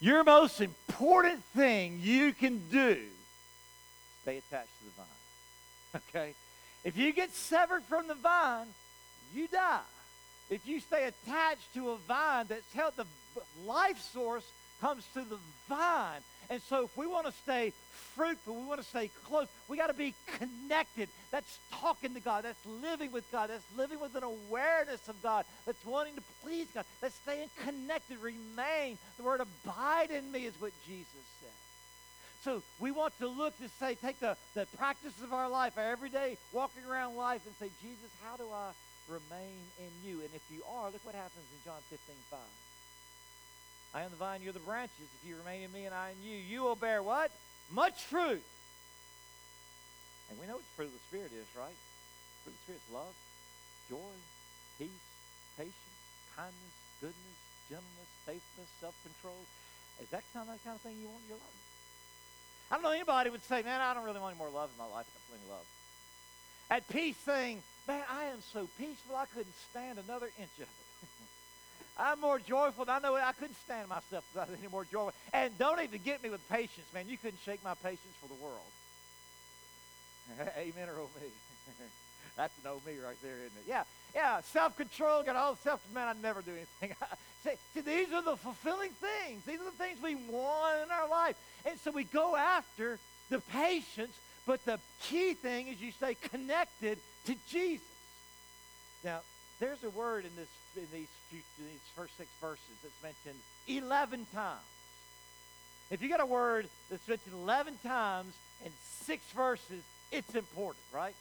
your 0.00 0.24
most 0.24 0.58
important 0.62 1.44
thing 1.54 2.00
you 2.02 2.32
can 2.32 2.62
do, 2.70 2.96
stay 4.22 4.38
attached 4.38 4.78
to 4.78 4.84
the 4.86 4.90
vine. 4.96 6.02
Okay? 6.08 6.34
If 6.82 6.96
you 6.96 7.12
get 7.12 7.34
severed 7.34 7.82
from 7.82 8.08
the 8.08 8.14
vine, 8.14 8.68
you 9.34 9.48
die. 9.48 9.80
If 10.50 10.66
you 10.66 10.80
stay 10.80 11.04
attached 11.04 11.72
to 11.74 11.90
a 11.90 11.96
vine 11.96 12.46
that's 12.48 12.72
held, 12.74 12.94
the 12.96 13.06
life 13.66 14.00
source 14.12 14.44
comes 14.80 15.04
to 15.14 15.20
the 15.20 15.38
vine. 15.68 16.20
And 16.50 16.60
so 16.62 16.84
if 16.84 16.96
we 16.96 17.06
want 17.06 17.26
to 17.26 17.32
stay 17.32 17.72
fruitful, 18.14 18.54
we 18.54 18.64
want 18.64 18.80
to 18.80 18.86
stay 18.86 19.08
close, 19.24 19.46
we 19.68 19.76
got 19.76 19.86
to 19.86 19.94
be 19.94 20.14
connected. 20.38 21.08
That's 21.30 21.58
talking 21.80 22.12
to 22.14 22.20
God. 22.20 22.44
That's 22.44 22.66
living 22.82 23.12
with 23.12 23.30
God. 23.32 23.48
That's 23.48 23.64
living 23.76 24.00
with 24.00 24.14
an 24.16 24.24
awareness 24.24 25.08
of 25.08 25.22
God. 25.22 25.46
That's 25.64 25.82
wanting 25.86 26.16
to 26.16 26.22
please 26.42 26.66
God. 26.74 26.84
That's 27.00 27.14
staying 27.14 27.48
connected. 27.64 28.18
Remain. 28.18 28.98
The 29.16 29.22
word 29.22 29.40
abide 29.40 30.10
in 30.10 30.30
me 30.30 30.44
is 30.44 30.54
what 30.60 30.72
Jesus 30.86 31.06
said. 31.40 31.50
So 32.44 32.62
we 32.80 32.90
want 32.90 33.16
to 33.20 33.28
look 33.28 33.56
to 33.58 33.68
say, 33.80 33.94
take 33.94 34.18
the, 34.20 34.36
the 34.54 34.66
practice 34.76 35.14
of 35.22 35.32
our 35.32 35.48
life, 35.48 35.78
our 35.78 35.84
everyday 35.84 36.36
walking 36.52 36.82
around 36.90 37.16
life, 37.16 37.40
and 37.46 37.54
say, 37.54 37.72
Jesus, 37.80 38.10
how 38.24 38.36
do 38.36 38.44
I 38.52 38.72
remain 39.12 39.60
in 39.76 39.92
you? 40.00 40.24
And 40.24 40.32
if 40.32 40.42
you 40.48 40.64
are, 40.64 40.88
look 40.88 41.04
what 41.04 41.14
happens 41.14 41.44
in 41.52 41.60
John 41.68 41.80
15, 41.92 42.16
5. 42.32 42.40
I 43.92 44.02
am 44.02 44.10
the 44.10 44.16
vine, 44.16 44.40
you're 44.40 44.56
the 44.56 44.64
branches. 44.64 45.04
If 45.20 45.28
you 45.28 45.36
remain 45.36 45.60
in 45.60 45.72
me 45.72 45.84
and 45.84 45.92
I 45.92 46.16
in 46.16 46.24
you, 46.24 46.36
you 46.36 46.64
will 46.64 46.76
bear 46.76 47.02
what? 47.04 47.30
Much 47.68 48.00
fruit. 48.08 48.40
And 50.32 50.40
we 50.40 50.48
know 50.48 50.56
what 50.56 50.64
the 50.64 50.76
fruit 50.80 50.88
of 50.88 50.96
the 50.96 51.04
Spirit 51.12 51.32
is, 51.36 51.44
right? 51.52 51.76
The 51.76 52.40
fruit 52.40 52.56
of 52.56 52.56
the 52.56 52.64
Spirit 52.64 52.80
is 52.80 52.88
love, 52.88 53.14
joy, 53.92 54.14
peace, 54.80 55.04
patience, 55.60 55.96
kindness, 56.32 56.74
goodness, 57.04 57.36
gentleness, 57.68 58.10
faithfulness, 58.24 58.72
self-control. 58.80 59.44
Is 60.00 60.08
that 60.08 60.24
kind 60.32 60.48
of, 60.48 60.56
kind 60.64 60.72
of 60.72 60.80
thing 60.80 60.96
you 60.96 61.12
want 61.12 61.20
in 61.28 61.36
your 61.36 61.42
life? 61.44 61.60
I 62.72 62.80
don't 62.80 62.88
know 62.88 62.96
anybody 62.96 63.28
would 63.28 63.44
say, 63.44 63.60
man, 63.60 63.84
I 63.84 63.92
don't 63.92 64.08
really 64.08 64.24
want 64.24 64.32
any 64.32 64.40
more 64.40 64.48
love 64.48 64.72
in 64.72 64.80
my 64.80 64.88
life. 64.88 65.04
I 65.04 65.12
got 65.12 65.24
plenty 65.28 65.44
of 65.44 65.60
love. 65.60 65.68
At 66.72 66.88
peace 66.88 67.16
saying, 67.26 67.62
man, 67.86 68.02
I 68.10 68.24
am 68.32 68.38
so 68.54 68.66
peaceful 68.78 69.14
I 69.14 69.26
couldn't 69.26 69.54
stand 69.70 69.98
another 69.98 70.30
inch 70.38 70.56
of 70.56 70.62
it. 70.62 71.08
I'm 71.98 72.18
more 72.18 72.38
joyful. 72.38 72.86
Than 72.86 72.96
I 72.96 72.98
know 73.00 73.14
I 73.14 73.32
couldn't 73.32 73.60
stand 73.66 73.90
myself 73.90 74.24
any 74.58 74.68
more 74.72 74.86
joyful. 74.86 75.12
And 75.34 75.56
don't 75.58 75.82
even 75.82 76.00
get 76.02 76.22
me 76.22 76.30
with 76.30 76.40
patience, 76.48 76.86
man. 76.94 77.10
You 77.10 77.18
couldn't 77.18 77.40
shake 77.44 77.62
my 77.62 77.74
patience 77.74 78.14
for 78.22 78.28
the 78.28 78.42
world. 78.42 78.72
Amen 80.56 80.88
or 80.88 80.94
oh 80.98 81.10
me. 81.20 81.28
That's 82.38 82.56
an 82.64 82.70
oh 82.70 82.80
me 82.86 82.94
right 83.04 83.20
there, 83.22 83.36
isn't 83.36 83.58
it? 83.58 83.64
Yeah, 83.68 83.84
yeah. 84.14 84.40
Self-control, 84.40 85.24
got 85.24 85.36
all 85.36 85.56
self. 85.56 85.86
Man, 85.92 86.08
I'd 86.08 86.22
never 86.22 86.40
do 86.40 86.52
anything. 86.52 86.96
see, 87.44 87.50
see, 87.74 87.80
these 87.82 88.10
are 88.14 88.22
the 88.22 88.38
fulfilling 88.38 88.92
things. 88.92 89.44
These 89.44 89.60
are 89.60 89.64
the 89.64 89.72
things 89.72 89.98
we 90.02 90.14
want 90.14 90.84
in 90.86 90.90
our 90.90 91.06
life, 91.10 91.36
and 91.66 91.78
so 91.80 91.90
we 91.90 92.04
go 92.04 92.34
after 92.34 92.98
the 93.28 93.40
patience. 93.52 94.16
But 94.46 94.64
the 94.64 94.78
key 95.02 95.34
thing 95.34 95.68
is 95.68 95.80
you 95.80 95.92
stay 95.92 96.14
connected 96.14 96.98
to 97.26 97.34
Jesus. 97.48 97.86
Now, 99.04 99.20
there's 99.60 99.82
a 99.84 99.90
word 99.90 100.24
in 100.24 100.30
this 100.36 100.48
in 100.76 100.86
these 100.92 101.08
few, 101.28 101.40
in 101.58 101.66
these 101.66 101.80
first 101.94 102.16
six 102.16 102.28
verses 102.40 102.64
that's 102.82 103.02
mentioned 103.02 103.40
11 103.68 104.26
times. 104.34 104.60
If 105.90 106.00
you 106.02 106.08
got 106.08 106.20
a 106.20 106.26
word 106.26 106.66
that's 106.90 107.06
mentioned 107.06 107.34
11 107.34 107.78
times 107.84 108.34
in 108.64 108.72
six 109.04 109.22
verses, 109.36 109.82
it's 110.10 110.34
important, 110.34 110.82
right? 110.92 111.14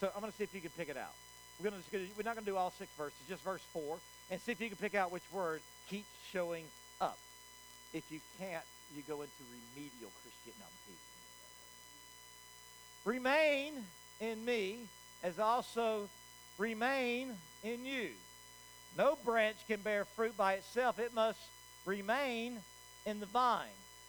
So 0.00 0.10
I'm 0.14 0.20
going 0.20 0.32
to 0.32 0.38
see 0.38 0.44
if 0.44 0.54
you 0.54 0.60
can 0.60 0.70
pick 0.76 0.88
it 0.88 0.96
out. 0.96 1.12
We're, 1.60 1.70
gonna, 1.70 1.82
we're 1.92 2.24
not 2.24 2.34
going 2.34 2.44
to 2.44 2.50
do 2.50 2.56
all 2.56 2.72
six 2.78 2.90
verses, 2.96 3.16
just 3.28 3.42
verse 3.42 3.62
4, 3.72 3.98
and 4.30 4.40
see 4.40 4.52
if 4.52 4.60
you 4.60 4.68
can 4.68 4.76
pick 4.76 4.94
out 4.94 5.12
which 5.12 5.22
word 5.32 5.60
keeps 5.88 6.08
showing 6.32 6.64
up. 7.00 7.18
If 7.92 8.04
you 8.10 8.20
can't, 8.38 8.64
you 8.94 9.02
go 9.08 9.22
into 9.22 9.42
remedial 9.52 10.10
Christianity. 10.22 10.60
No, 10.60 11.15
Remain 13.06 13.72
in 14.20 14.44
me 14.44 14.78
as 15.22 15.38
also 15.38 16.08
remain 16.58 17.30
in 17.62 17.86
you. 17.86 18.10
No 18.98 19.16
branch 19.24 19.56
can 19.68 19.80
bear 19.80 20.04
fruit 20.04 20.36
by 20.36 20.54
itself, 20.54 20.98
it 20.98 21.14
must 21.14 21.38
remain 21.84 22.58
in 23.06 23.20
the 23.20 23.26
vine. 23.26 23.68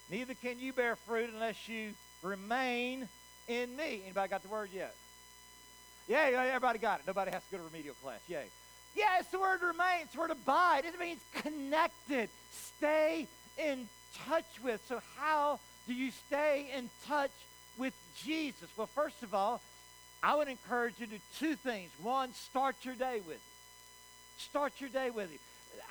Neither 0.09 0.33
can 0.33 0.59
you 0.59 0.73
bear 0.73 0.95
fruit 0.95 1.29
unless 1.31 1.69
you 1.69 1.91
remain 2.23 3.07
in 3.47 3.75
me. 3.75 4.01
Anybody 4.03 4.29
got 4.29 4.41
the 4.41 4.49
word 4.49 4.69
yet? 4.73 4.95
Yeah, 6.07 6.29
everybody 6.47 6.79
got 6.79 6.99
it. 6.99 7.05
Nobody 7.05 7.29
has 7.31 7.43
to 7.45 7.51
go 7.51 7.57
to 7.57 7.63
remedial 7.63 7.93
class. 8.03 8.19
Yay. 8.27 8.45
Yeah, 8.95 9.19
it's 9.19 9.29
the 9.29 9.39
word 9.39 9.61
remain. 9.61 10.01
It's 10.03 10.13
the 10.13 10.19
word 10.21 10.31
abide. 10.31 10.85
It 10.85 10.99
means 10.99 11.19
connected. 11.35 12.29
Stay 12.51 13.27
in 13.57 13.87
touch 14.27 14.47
with. 14.63 14.81
So 14.87 15.01
how 15.17 15.59
do 15.85 15.93
you 15.93 16.09
stay 16.25 16.71
in 16.75 16.89
touch 17.07 17.31
with 17.77 17.93
Jesus? 18.23 18.69
Well, 18.75 18.87
first 18.87 19.23
of 19.23 19.33
all, 19.33 19.61
I 20.23 20.35
would 20.35 20.47
encourage 20.47 20.95
you 20.99 21.05
to 21.05 21.13
do 21.13 21.19
two 21.39 21.55
things. 21.55 21.91
One, 22.01 22.33
start 22.33 22.75
your 22.83 22.95
day 22.95 23.21
with 23.25 23.35
Him. 23.35 23.41
Start 24.37 24.73
your 24.79 24.89
day 24.89 25.09
with 25.09 25.31
Him. 25.31 25.39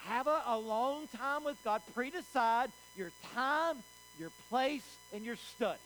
Have 0.06 0.26
a, 0.26 0.58
long 0.58 1.08
time 1.16 1.44
with 1.44 1.62
God. 1.64 1.82
Pre-decide 1.94 2.70
your 2.96 3.10
time, 3.34 3.76
your 4.18 4.30
place, 4.48 4.84
and 5.12 5.24
your 5.24 5.36
study. 5.36 5.78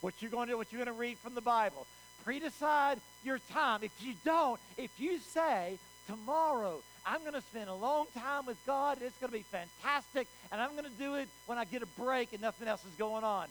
What 0.00 0.14
you're 0.20 0.30
going 0.30 0.46
to 0.48 0.52
do, 0.52 0.58
what 0.58 0.72
you're 0.72 0.84
going 0.84 0.94
to 0.94 1.00
read 1.00 1.18
from 1.18 1.34
the 1.34 1.40
Bible. 1.40 1.86
Pre-decide 2.24 2.98
your 3.24 3.38
time. 3.50 3.80
If 3.82 3.92
you 4.00 4.14
don't, 4.24 4.60
if 4.76 4.90
you 4.98 5.18
say, 5.18 5.78
tomorrow 6.06 6.80
I'm 7.06 7.20
going 7.20 7.34
to 7.34 7.40
spend 7.40 7.70
a 7.70 7.74
long 7.74 8.06
time 8.18 8.46
with 8.46 8.58
God, 8.66 8.98
and 8.98 9.06
it's 9.06 9.18
going 9.18 9.30
to 9.30 9.38
be 9.38 9.44
fantastic, 9.44 10.26
and 10.50 10.60
I'm 10.60 10.72
going 10.72 10.84
to 10.84 10.98
do 10.98 11.14
it 11.14 11.28
when 11.46 11.56
I 11.56 11.64
get 11.64 11.82
a 11.82 11.86
break 11.86 12.32
and 12.32 12.42
nothing 12.42 12.68
else 12.68 12.84
is 12.84 12.94
going 12.98 13.24
on. 13.24 13.46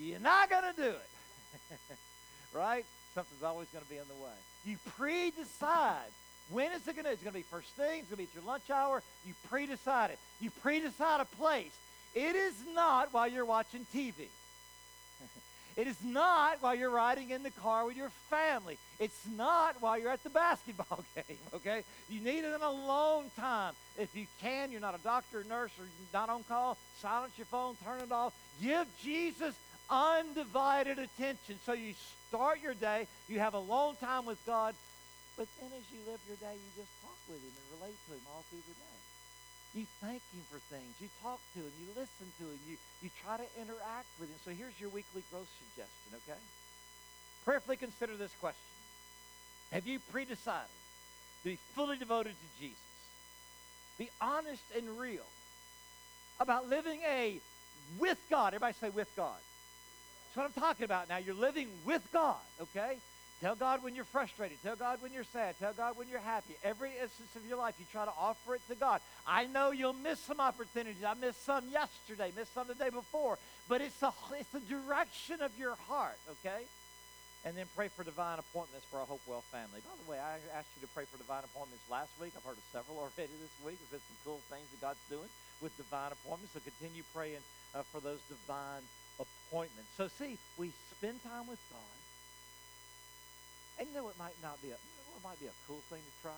You're 0.00 0.20
not 0.20 0.48
going 0.48 0.74
to 0.74 0.80
do 0.80 0.88
it. 0.88 1.08
right? 2.54 2.84
something's 3.14 3.42
always 3.42 3.68
going 3.68 3.84
to 3.84 3.90
be 3.90 3.96
in 3.96 4.08
the 4.08 4.22
way. 4.22 4.36
You 4.64 4.76
pre-decide. 4.96 6.10
When 6.50 6.72
is 6.72 6.86
it 6.86 6.94
going 6.94 7.04
to? 7.04 7.12
It's 7.12 7.22
going 7.22 7.32
to 7.32 7.38
be 7.38 7.44
first 7.44 7.68
thing. 7.70 8.00
It's 8.00 8.08
going 8.08 8.10
to 8.10 8.16
be 8.16 8.22
at 8.24 8.34
your 8.34 8.44
lunch 8.44 8.70
hour. 8.70 9.02
You 9.26 9.34
pre-decide 9.48 10.10
it. 10.10 10.18
You 10.40 10.50
pre-decide 10.62 11.20
a 11.20 11.24
place. 11.36 11.76
It 12.14 12.34
is 12.34 12.54
not 12.74 13.12
while 13.12 13.28
you're 13.28 13.44
watching 13.44 13.86
TV. 13.94 14.14
it 15.76 15.86
is 15.86 15.96
not 16.04 16.60
while 16.60 16.74
you're 16.74 16.90
riding 16.90 17.30
in 17.30 17.42
the 17.42 17.50
car 17.50 17.86
with 17.86 17.96
your 17.96 18.10
family. 18.28 18.78
It's 18.98 19.26
not 19.36 19.80
while 19.80 19.98
you're 19.98 20.10
at 20.10 20.22
the 20.24 20.30
basketball 20.30 21.04
game, 21.14 21.38
okay? 21.54 21.84
You 22.08 22.20
need 22.20 22.40
it 22.40 22.54
in 22.54 22.62
a 22.62 22.70
long 22.70 23.30
time. 23.38 23.74
If 23.96 24.16
you 24.16 24.26
can, 24.40 24.72
you're 24.72 24.80
not 24.80 24.94
a 24.94 25.02
doctor, 25.04 25.44
nurse, 25.48 25.70
or 25.78 25.86
not 26.12 26.28
on 26.28 26.42
call, 26.44 26.76
silence 27.00 27.32
your 27.36 27.46
phone, 27.46 27.76
turn 27.84 28.00
it 28.00 28.10
off. 28.10 28.32
Give 28.60 28.86
Jesus 29.02 29.54
undivided 29.90 30.98
attention. 30.98 31.58
So 31.66 31.72
you 31.72 31.94
start 32.28 32.62
your 32.62 32.74
day, 32.74 33.06
you 33.28 33.38
have 33.40 33.54
a 33.54 33.58
long 33.58 33.96
time 33.96 34.24
with 34.24 34.38
God, 34.46 34.74
but 35.36 35.48
then 35.60 35.70
as 35.76 35.84
you 35.90 35.98
live 36.06 36.20
your 36.28 36.38
day, 36.38 36.54
you 36.54 36.70
just 36.76 36.92
talk 37.02 37.16
with 37.28 37.42
Him 37.42 37.50
and 37.50 37.80
relate 37.80 37.96
to 38.06 38.14
Him 38.14 38.22
all 38.30 38.44
through 38.48 38.62
the 38.68 38.76
day. 38.78 38.98
You 39.74 39.86
thank 40.00 40.22
Him 40.34 40.42
for 40.50 40.58
things. 40.70 40.94
You 41.00 41.08
talk 41.22 41.40
to 41.54 41.60
Him. 41.60 41.72
You 41.82 41.88
listen 41.94 42.26
to 42.38 42.44
Him. 42.44 42.58
You, 42.68 42.76
you 43.02 43.10
try 43.24 43.36
to 43.36 43.48
interact 43.58 44.10
with 44.18 44.28
Him. 44.30 44.38
So 44.44 44.50
here's 44.50 44.78
your 44.80 44.90
weekly 44.90 45.22
growth 45.30 45.48
suggestion, 45.58 46.20
okay? 46.22 46.40
Prayerfully 47.44 47.76
consider 47.76 48.16
this 48.16 48.32
question 48.40 48.60
Have 49.72 49.86
you 49.86 49.98
pre-decided 50.12 50.70
to 51.42 51.48
be 51.48 51.58
fully 51.74 51.96
devoted 51.96 52.34
to 52.34 52.48
Jesus? 52.60 52.78
Be 53.98 54.10
honest 54.20 54.64
and 54.76 54.98
real 54.98 55.26
about 56.38 56.68
living 56.68 57.00
a 57.06 57.40
with 57.98 58.18
God. 58.30 58.54
Everybody 58.54 58.74
say 58.80 58.90
with 58.90 59.14
God. 59.16 59.36
That's 60.30 60.46
what 60.54 60.54
I'm 60.54 60.62
talking 60.62 60.84
about 60.84 61.08
now. 61.08 61.16
You're 61.16 61.34
living 61.34 61.66
with 61.84 62.06
God, 62.12 62.38
okay? 62.60 62.98
Tell 63.42 63.56
God 63.56 63.82
when 63.82 63.96
you're 63.96 64.04
frustrated. 64.04 64.62
Tell 64.62 64.76
God 64.76 65.02
when 65.02 65.12
you're 65.12 65.26
sad. 65.26 65.58
Tell 65.58 65.72
God 65.72 65.98
when 65.98 66.06
you're 66.06 66.22
happy. 66.22 66.54
Every 66.62 66.90
instance 67.02 67.34
of 67.34 67.42
your 67.48 67.58
life, 67.58 67.74
you 67.80 67.86
try 67.90 68.04
to 68.04 68.14
offer 68.14 68.54
it 68.54 68.62
to 68.68 68.76
God. 68.76 69.00
I 69.26 69.46
know 69.46 69.72
you'll 69.72 69.92
miss 69.92 70.20
some 70.20 70.38
opportunities. 70.38 71.02
I 71.02 71.14
missed 71.14 71.44
some 71.44 71.66
yesterday, 71.72 72.30
missed 72.36 72.54
some 72.54 72.68
the 72.68 72.78
day 72.78 72.90
before. 72.90 73.38
But 73.66 73.80
it's 73.80 73.98
the, 73.98 74.12
it's 74.38 74.50
the 74.54 74.60
direction 74.60 75.42
of 75.42 75.50
your 75.58 75.74
heart, 75.90 76.18
okay? 76.38 76.62
And 77.44 77.56
then 77.56 77.66
pray 77.74 77.88
for 77.88 78.04
divine 78.04 78.38
appointments 78.38 78.86
for 78.86 79.00
our 79.00 79.06
Hopewell 79.06 79.42
family. 79.50 79.82
By 79.82 79.98
the 79.98 80.10
way, 80.12 80.18
I 80.22 80.38
asked 80.54 80.70
you 80.78 80.86
to 80.86 80.92
pray 80.94 81.10
for 81.10 81.18
divine 81.18 81.42
appointments 81.42 81.82
last 81.90 82.14
week. 82.22 82.30
I've 82.36 82.44
heard 82.46 82.60
of 82.60 82.68
several 82.70 83.02
already 83.02 83.34
this 83.34 83.56
week. 83.66 83.82
There's 83.82 83.98
been 83.98 84.06
some 84.06 84.20
cool 84.22 84.40
things 84.46 84.70
that 84.70 84.78
God's 84.78 85.02
doing 85.10 85.32
with 85.60 85.76
divine 85.76 86.12
appointments. 86.12 86.54
So 86.54 86.60
continue 86.60 87.02
praying 87.14 87.40
uh, 87.74 87.82
for 87.92 88.00
those 88.00 88.20
divine 88.28 88.82
appointments. 89.20 89.90
So 89.96 90.08
see, 90.08 90.38
we 90.56 90.72
spend 90.96 91.22
time 91.22 91.46
with 91.46 91.60
God. 91.70 92.00
And 93.78 93.88
you 93.88 93.94
know 93.94 94.04
what 94.04 94.18
might 94.18 94.36
not 94.42 94.60
be 94.62 94.70
a 94.70 94.78
what 95.12 95.22
might 95.24 95.40
be 95.40 95.46
a 95.46 95.56
cool 95.66 95.80
thing 95.88 96.00
to 96.00 96.22
try? 96.22 96.36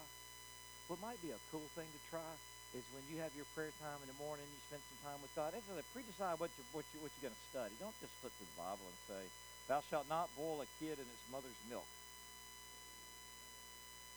What 0.88 1.00
might 1.00 1.20
be 1.22 1.30
a 1.30 1.40
cool 1.50 1.66
thing 1.74 1.86
to 1.86 2.10
try 2.10 2.26
is 2.74 2.82
when 2.94 3.04
you 3.10 3.20
have 3.20 3.34
your 3.36 3.44
prayer 3.54 3.70
time 3.80 4.00
in 4.02 4.08
the 4.08 4.18
morning, 4.22 4.46
you 4.48 4.60
spend 4.68 4.82
some 4.88 5.00
time 5.10 5.20
with 5.20 5.34
God. 5.36 5.52
After 5.54 5.74
that, 5.74 5.84
pre-decide 5.92 6.40
what 6.40 6.50
you're, 6.56 6.66
what, 6.72 6.84
you, 6.92 7.00
what 7.00 7.10
you're 7.16 7.28
going 7.28 7.36
to 7.36 7.44
study. 7.52 7.74
Don't 7.78 7.94
just 8.00 8.12
flip 8.20 8.32
to 8.40 8.44
the 8.44 8.56
Bible 8.56 8.84
and 8.88 8.98
say, 9.08 9.22
thou 9.68 9.80
shalt 9.90 10.08
not 10.08 10.28
boil 10.36 10.60
a 10.62 10.68
kid 10.80 10.96
in 10.96 11.06
its 11.06 11.24
mother's 11.30 11.60
milk. 11.68 11.84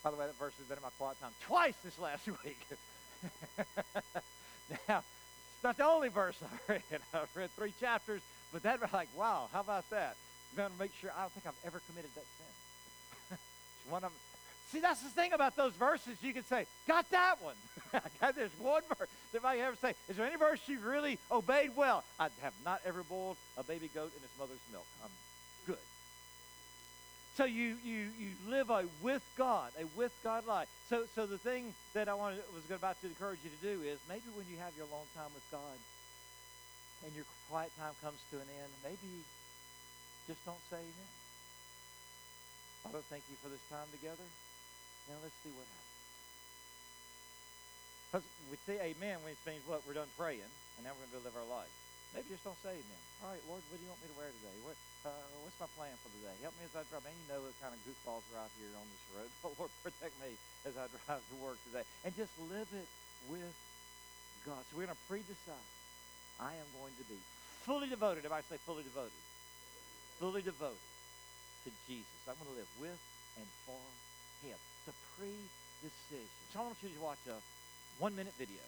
By 0.04 0.12
the 0.12 0.18
way, 0.18 0.28
that 0.28 0.38
verse 0.40 0.54
has 0.58 0.68
been 0.68 0.78
in 0.78 0.84
my 0.84 0.94
quiet 0.98 1.20
time 1.20 1.34
twice 1.42 1.76
this 1.84 2.00
last 2.00 2.28
week. 2.46 2.64
now, 4.90 5.00
it's 5.00 5.64
not 5.64 5.78
the 5.78 5.86
only 5.86 6.10
verse 6.10 6.38
I 6.42 6.72
read. 6.92 7.02
I've 7.14 7.36
read 7.36 7.50
three 7.52 7.74
chapters 7.80 8.22
but 8.56 8.64
that 8.64 8.80
was 8.80 8.94
like, 8.94 9.10
wow, 9.18 9.50
how 9.52 9.60
about 9.60 9.90
that? 9.90 10.16
I'm 10.52 10.58
going 10.58 10.72
to 10.72 10.80
make 10.80 10.92
sure 11.02 11.12
I 11.18 11.22
don't 11.22 11.32
think 11.34 11.46
I've 11.46 11.68
ever 11.68 11.82
committed 11.90 12.10
that 12.16 12.24
sin. 12.40 13.38
one 13.90 14.04
of 14.04 14.12
them. 14.12 14.20
See, 14.72 14.80
that's 14.80 15.02
the 15.02 15.10
thing 15.10 15.34
about 15.34 15.58
those 15.58 15.74
verses. 15.74 16.18
You 16.22 16.34
can 16.34 16.46
say, 16.46 16.66
got 16.88 17.10
that 17.12 17.36
one. 17.42 17.56
I 17.94 18.00
got 18.22 18.36
this 18.36 18.52
one 18.60 18.82
verse. 18.98 19.10
If 19.34 19.44
I 19.44 19.58
ever 19.60 19.76
say, 19.76 19.94
is 20.08 20.16
there 20.16 20.26
any 20.26 20.38
verse 20.38 20.60
you 20.68 20.80
really 20.80 21.20
obeyed 21.30 21.72
well? 21.76 22.06
I 22.18 22.30
have 22.42 22.54
not 22.64 22.80
ever 22.86 23.04
boiled 23.04 23.36
a 23.58 23.64
baby 23.64 23.90
goat 23.94 24.12
in 24.18 24.24
its 24.24 24.40
mother's 24.40 24.58
milk. 24.72 24.86
I'm 25.04 25.12
good. 25.68 25.78
So 27.36 27.44
you 27.44 27.76
you 27.84 28.08
you 28.18 28.32
live 28.48 28.70
a 28.70 28.88
with 29.04 29.22
God, 29.38 29.72
a 29.76 29.84
with 29.98 30.16
God 30.24 30.48
life. 30.48 30.70
So 30.90 31.04
so 31.16 31.26
the 31.26 31.38
thing 31.38 31.76
that 31.94 32.08
I 32.08 32.14
wanted, 32.16 32.40
was 32.56 32.64
about 32.72 33.00
to 33.02 33.08
encourage 33.08 33.40
you 33.44 33.52
to 33.52 33.62
do 33.62 33.84
is 33.84 34.00
maybe 34.08 34.24
when 34.32 34.48
you 34.48 34.56
have 34.64 34.72
your 34.80 34.88
long 34.88 35.04
time 35.12 35.28
with 35.36 35.44
God, 35.52 35.76
and 37.04 37.12
your 37.12 37.28
quiet 37.52 37.76
time 37.76 37.92
comes 38.00 38.24
to 38.32 38.40
an 38.40 38.48
end, 38.48 38.72
maybe 38.88 39.12
just 40.32 40.40
don't 40.48 40.64
say 40.72 40.80
amen. 40.80 41.12
Father, 42.88 43.04
thank 43.12 43.28
you 43.28 43.36
for 43.44 43.52
this 43.52 43.62
time 43.68 43.92
together. 43.92 44.26
Now 45.12 45.20
let's 45.20 45.36
see 45.44 45.52
what 45.52 45.68
happens. 45.68 45.86
Because 48.08 48.26
we 48.48 48.56
say 48.64 48.80
amen, 48.96 49.20
which 49.28 49.42
means 49.44 49.68
what? 49.68 49.84
We're 49.84 50.00
done 50.00 50.10
praying, 50.16 50.48
and 50.78 50.82
now 50.88 50.96
we're 50.96 51.04
going 51.12 51.20
to 51.20 51.26
live 51.28 51.36
our 51.36 51.50
life. 51.52 51.70
Maybe 52.16 52.32
just 52.32 52.48
don't 52.48 52.58
say 52.64 52.80
amen. 52.80 53.02
All 53.20 53.36
right, 53.36 53.44
Lord, 53.44 53.60
what 53.68 53.76
do 53.76 53.84
you 53.84 53.92
want 53.92 54.00
me 54.00 54.08
to 54.08 54.16
wear 54.16 54.32
today? 54.32 54.56
What, 54.64 54.80
uh, 55.06 55.14
what's 55.46 55.58
my 55.62 55.70
plan 55.78 55.94
for 56.02 56.10
the 56.10 56.22
day? 56.26 56.36
Help 56.42 56.58
me 56.58 56.66
as 56.66 56.74
I 56.74 56.82
drive. 56.90 57.06
Man, 57.06 57.14
you 57.14 57.28
know 57.30 57.46
what 57.46 57.54
kind 57.62 57.72
of 57.72 57.80
goofballs 57.86 58.26
are 58.34 58.42
out 58.42 58.52
here 58.58 58.74
on 58.74 58.86
this 58.90 59.04
road. 59.14 59.30
But 59.46 59.54
Lord, 59.62 59.72
protect 59.86 60.18
me 60.18 60.34
as 60.66 60.74
I 60.76 60.90
drive 61.06 61.22
to 61.22 61.38
work 61.38 61.62
today. 61.70 61.86
And 62.02 62.12
just 62.18 62.34
live 62.50 62.68
it 62.74 62.90
with 63.30 63.54
God. 64.44 64.62
So 64.70 64.78
we're 64.78 64.90
going 64.90 64.98
to 64.98 65.06
pre-decide. 65.08 65.70
I 66.42 66.58
am 66.58 66.68
going 66.76 66.94
to 66.98 67.06
be 67.06 67.18
fully 67.64 67.88
devoted. 67.88 68.26
Everybody 68.26 68.44
say 68.50 68.58
fully 68.66 68.84
devoted. 68.84 69.16
Fully 70.20 70.42
devoted 70.42 70.82
to 71.66 71.70
Jesus. 71.88 72.20
I'm 72.26 72.36
going 72.42 72.52
to 72.52 72.58
live 72.60 72.74
with 72.82 73.00
and 73.38 73.48
for 73.64 73.80
him. 74.42 74.58
It's 74.58 74.90
a 74.90 74.98
pre-decision. 75.16 76.30
So 76.52 76.60
I 76.60 76.64
want 76.66 76.82
you 76.82 76.90
to 76.90 77.02
watch 77.02 77.22
a 77.30 77.38
one-minute 78.02 78.34
video. 78.38 78.62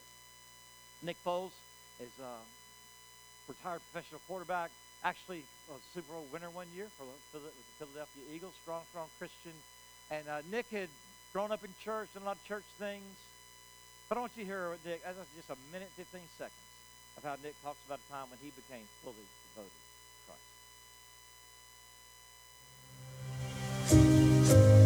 Nick 1.01 1.17
Foles 1.25 1.53
is 1.99 2.13
a 2.21 2.41
retired 3.49 3.81
professional 3.91 4.21
quarterback. 4.27 4.71
Actually, 5.03 5.43
a 5.69 5.73
Super 5.93 6.13
Bowl 6.13 6.25
winner 6.31 6.49
one 6.49 6.67
year 6.75 6.87
for 6.97 7.05
the, 7.37 7.39
Philadelphia 7.77 8.23
Eagles. 8.33 8.53
Strong, 8.63 8.81
strong 8.89 9.07
Christian. 9.17 9.53
And 10.09 10.27
uh, 10.27 10.41
Nick 10.51 10.67
had 10.71 10.89
grown 11.33 11.51
up 11.51 11.63
in 11.63 11.69
church, 11.83 12.09
done 12.13 12.23
a 12.23 12.25
lot 12.25 12.37
of 12.37 12.43
church 12.45 12.65
things. 12.79 13.03
But 14.09 14.17
I 14.17 14.21
want 14.21 14.31
you 14.37 14.43
to 14.43 14.49
hear 14.49 14.77
Nick, 14.85 15.03
just 15.35 15.49
a 15.49 15.55
minute, 15.71 15.89
15 15.95 16.21
seconds 16.37 16.53
of 17.17 17.23
how 17.23 17.35
Nick 17.43 17.55
talks 17.63 17.79
about 17.85 17.99
a 17.99 18.11
time 18.11 18.27
when 18.29 18.39
he 18.41 18.51
became 18.55 18.85
fully 19.03 19.15
devoted 19.55 19.71
to 19.73 20.31
Christ. 24.55 24.76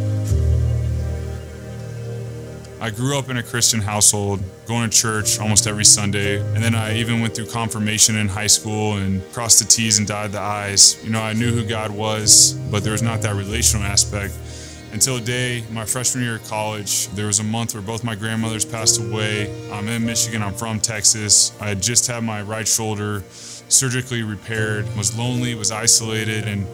I 2.81 2.89
grew 2.89 3.15
up 3.15 3.29
in 3.29 3.37
a 3.37 3.43
Christian 3.43 3.79
household, 3.79 4.39
going 4.65 4.89
to 4.89 4.97
church 4.97 5.39
almost 5.39 5.67
every 5.67 5.85
Sunday. 5.85 6.41
And 6.55 6.63
then 6.63 6.73
I 6.73 6.97
even 6.97 7.21
went 7.21 7.35
through 7.35 7.45
confirmation 7.45 8.15
in 8.15 8.27
high 8.27 8.47
school 8.47 8.97
and 8.97 9.21
crossed 9.33 9.59
the 9.59 9.65
T's 9.65 9.99
and 9.99 10.07
dotted 10.07 10.31
the 10.31 10.39
I's. 10.39 10.97
You 11.03 11.11
know, 11.11 11.21
I 11.21 11.33
knew 11.33 11.51
who 11.51 11.63
God 11.63 11.91
was, 11.91 12.53
but 12.71 12.83
there 12.83 12.93
was 12.93 13.03
not 13.03 13.21
that 13.21 13.35
relational 13.35 13.85
aspect. 13.85 14.33
Until 14.93 15.17
a 15.17 15.21
day, 15.21 15.63
my 15.71 15.85
freshman 15.85 16.23
year 16.23 16.37
of 16.37 16.43
college, 16.45 17.07
there 17.09 17.27
was 17.27 17.39
a 17.39 17.43
month 17.43 17.75
where 17.75 17.83
both 17.83 18.03
my 18.03 18.15
grandmothers 18.15 18.65
passed 18.65 18.99
away. 18.99 19.69
I'm 19.71 19.87
in 19.87 20.03
Michigan, 20.03 20.41
I'm 20.41 20.55
from 20.55 20.79
Texas. 20.79 21.55
I 21.61 21.67
had 21.67 21.83
just 21.83 22.07
had 22.07 22.23
my 22.23 22.41
right 22.41 22.67
shoulder 22.67 23.21
surgically 23.29 24.23
repaired, 24.23 24.87
was 24.97 25.15
lonely, 25.15 25.53
was 25.53 25.69
isolated, 25.69 26.47
and 26.47 26.65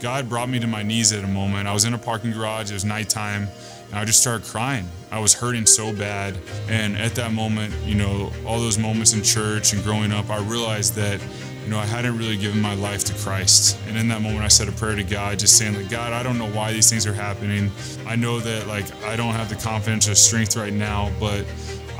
God 0.00 0.30
brought 0.30 0.48
me 0.48 0.58
to 0.60 0.66
my 0.66 0.82
knees 0.82 1.12
at 1.12 1.22
a 1.22 1.28
moment. 1.28 1.68
I 1.68 1.74
was 1.74 1.84
in 1.84 1.92
a 1.92 1.98
parking 1.98 2.32
garage, 2.32 2.70
it 2.70 2.74
was 2.74 2.86
nighttime, 2.86 3.48
and 3.92 4.00
I 4.00 4.06
just 4.06 4.20
started 4.20 4.46
crying. 4.46 4.88
I 5.10 5.18
was 5.18 5.34
hurting 5.34 5.66
so 5.66 5.92
bad. 5.92 6.38
And 6.70 6.96
at 6.96 7.14
that 7.16 7.32
moment, 7.32 7.74
you 7.84 7.94
know, 7.94 8.32
all 8.46 8.58
those 8.58 8.78
moments 8.78 9.12
in 9.12 9.22
church 9.22 9.74
and 9.74 9.84
growing 9.84 10.12
up, 10.12 10.30
I 10.30 10.38
realized 10.38 10.94
that, 10.94 11.20
you 11.62 11.68
know, 11.68 11.78
I 11.78 11.84
hadn't 11.84 12.16
really 12.16 12.38
given 12.38 12.58
my 12.58 12.74
life 12.74 13.04
to 13.04 13.14
Christ. 13.14 13.78
And 13.86 13.98
in 13.98 14.08
that 14.08 14.22
moment, 14.22 14.40
I 14.40 14.48
said 14.48 14.68
a 14.68 14.72
prayer 14.72 14.96
to 14.96 15.04
God, 15.04 15.38
just 15.38 15.58
saying, 15.58 15.74
like, 15.74 15.90
God, 15.90 16.14
I 16.14 16.22
don't 16.22 16.38
know 16.38 16.50
why 16.50 16.72
these 16.72 16.88
things 16.88 17.06
are 17.06 17.12
happening. 17.12 17.70
I 18.06 18.16
know 18.16 18.40
that, 18.40 18.66
like, 18.66 18.86
I 19.04 19.14
don't 19.14 19.34
have 19.34 19.50
the 19.50 19.56
confidence 19.56 20.08
or 20.08 20.14
strength 20.14 20.56
right 20.56 20.72
now, 20.72 21.12
but 21.20 21.44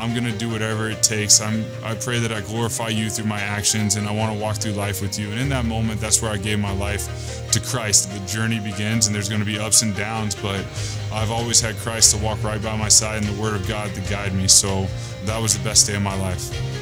I'm 0.03 0.13
gonna 0.13 0.37
do 0.37 0.51
whatever 0.51 0.91
it 0.91 1.01
takes. 1.01 1.41
I'm 1.41 1.65
I 1.85 1.95
pray 1.95 2.19
that 2.19 2.33
I 2.33 2.41
glorify 2.41 2.89
you 2.89 3.09
through 3.09 3.27
my 3.27 3.39
actions 3.41 3.95
and 3.95 4.09
I 4.09 4.11
want 4.11 4.37
to 4.37 4.43
walk 4.43 4.57
through 4.57 4.73
life 4.73 5.01
with 5.01 5.17
you. 5.17 5.31
And 5.31 5.39
in 5.39 5.49
that 5.51 5.65
moment, 5.65 6.01
that's 6.01 6.21
where 6.21 6.33
I 6.33 6.39
gave 6.39 6.59
my 6.59 6.73
life 6.73 7.49
to 7.53 7.61
Christ. 7.61 8.13
The 8.13 8.19
journey 8.27 8.59
begins 8.59 9.07
and 9.07 9.15
there's 9.15 9.29
gonna 9.29 9.45
be 9.45 9.61
ups 9.61 9.83
and 9.83 9.95
downs, 9.95 10.35
but 10.35 10.67
I've 11.13 11.31
always 11.31 11.61
had 11.61 11.77
Christ 11.77 12.17
to 12.17 12.21
walk 12.21 12.43
right 12.43 12.61
by 12.61 12.77
my 12.77 12.89
side 12.89 13.23
and 13.23 13.27
the 13.33 13.41
word 13.41 13.55
of 13.55 13.69
God 13.69 13.95
to 13.95 14.01
guide 14.11 14.35
me. 14.35 14.49
So 14.49 14.89
that 15.25 15.41
was 15.41 15.57
the 15.57 15.63
best 15.63 15.87
day 15.87 15.95
of 15.95 16.03
my 16.03 16.17
life. 16.17 16.82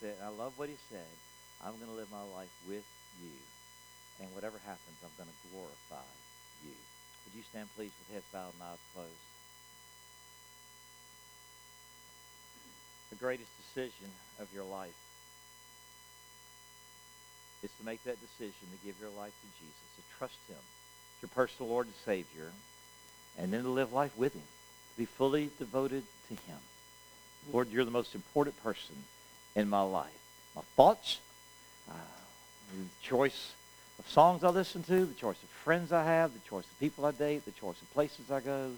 Said, 0.00 0.16
I 0.22 0.28
love 0.28 0.54
what 0.56 0.68
he 0.68 0.76
said. 0.90 1.12
I'm 1.64 1.74
going 1.76 1.90
to 1.90 1.96
live 1.96 2.10
my 2.10 2.22
life 2.36 2.52
with 2.66 2.86
you. 3.22 3.34
And 4.20 4.34
whatever 4.34 4.58
happens, 4.64 4.98
I'm 5.02 5.14
going 5.16 5.30
to 5.30 5.48
glorify 5.50 6.06
you. 6.64 6.74
Would 7.24 7.34
you 7.34 7.42
stand, 7.50 7.68
please, 7.76 7.92
with 7.98 8.14
heads 8.14 8.26
bowed 8.32 8.54
and 8.54 8.62
eyes 8.62 8.82
closed? 8.94 9.26
The 13.10 13.16
greatest 13.16 13.50
decision 13.58 14.10
of 14.38 14.46
your 14.54 14.64
life 14.64 14.96
is 17.62 17.70
to 17.78 17.84
make 17.84 18.02
that 18.04 18.20
decision 18.20 18.68
to 18.70 18.86
give 18.86 19.00
your 19.00 19.10
life 19.10 19.32
to 19.34 19.48
Jesus, 19.58 19.88
to 19.96 20.02
trust 20.18 20.38
him 20.48 20.62
your 21.22 21.28
personal 21.34 21.70
Lord 21.70 21.86
and 21.86 21.94
Savior, 22.04 22.52
and 23.36 23.52
then 23.52 23.62
to 23.62 23.68
live 23.68 23.92
life 23.92 24.16
with 24.16 24.34
him, 24.34 24.42
to 24.92 24.98
be 24.98 25.04
fully 25.04 25.50
devoted 25.58 26.04
to 26.28 26.34
him. 26.34 26.58
Lord, 27.52 27.70
you're 27.70 27.84
the 27.84 27.90
most 27.90 28.14
important 28.14 28.60
person 28.62 28.94
in 29.58 29.68
my 29.68 29.82
life. 29.82 30.12
My 30.54 30.62
thoughts, 30.76 31.18
uh, 31.90 31.94
the 32.72 32.84
choice 33.02 33.52
of 33.98 34.08
songs 34.08 34.44
I 34.44 34.50
listen 34.50 34.84
to, 34.84 35.04
the 35.04 35.14
choice 35.14 35.42
of 35.42 35.48
friends 35.48 35.92
I 35.92 36.04
have, 36.04 36.32
the 36.32 36.48
choice 36.48 36.64
of 36.64 36.78
people 36.78 37.04
I 37.04 37.10
date, 37.10 37.44
the 37.44 37.50
choice 37.50 37.80
of 37.82 37.92
places 37.92 38.30
I 38.30 38.38
go, 38.38 38.70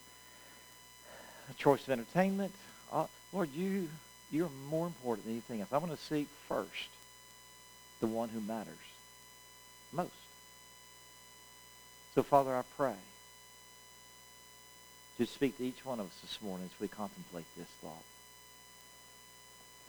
the 1.49 1.55
choice 1.55 1.83
of 1.83 1.91
entertainment. 1.91 2.55
Uh, 2.91 3.07
Lord, 3.33 3.51
you, 3.55 3.91
you're 4.31 4.49
more 4.71 4.87
important 4.87 5.27
than 5.27 5.35
anything 5.35 5.61
else. 5.61 5.71
I'm 5.71 5.81
going 5.81 5.95
to 5.95 6.03
seek 6.03 6.29
first 6.49 6.89
the 8.01 8.07
one 8.07 8.31
who 8.31 8.41
matters 8.41 8.75
most. 9.93 10.11
So, 12.15 12.23
Father, 12.23 12.57
I 12.57 12.63
pray 12.77 12.95
to 15.19 15.27
speak 15.27 15.59
to 15.59 15.65
each 15.65 15.85
one 15.85 16.01
of 16.01 16.07
us 16.07 16.19
this 16.23 16.39
morning 16.41 16.71
as 16.73 16.81
we 16.81 16.89
contemplate 16.89 17.45
this 17.57 17.69
thought. 17.83 18.03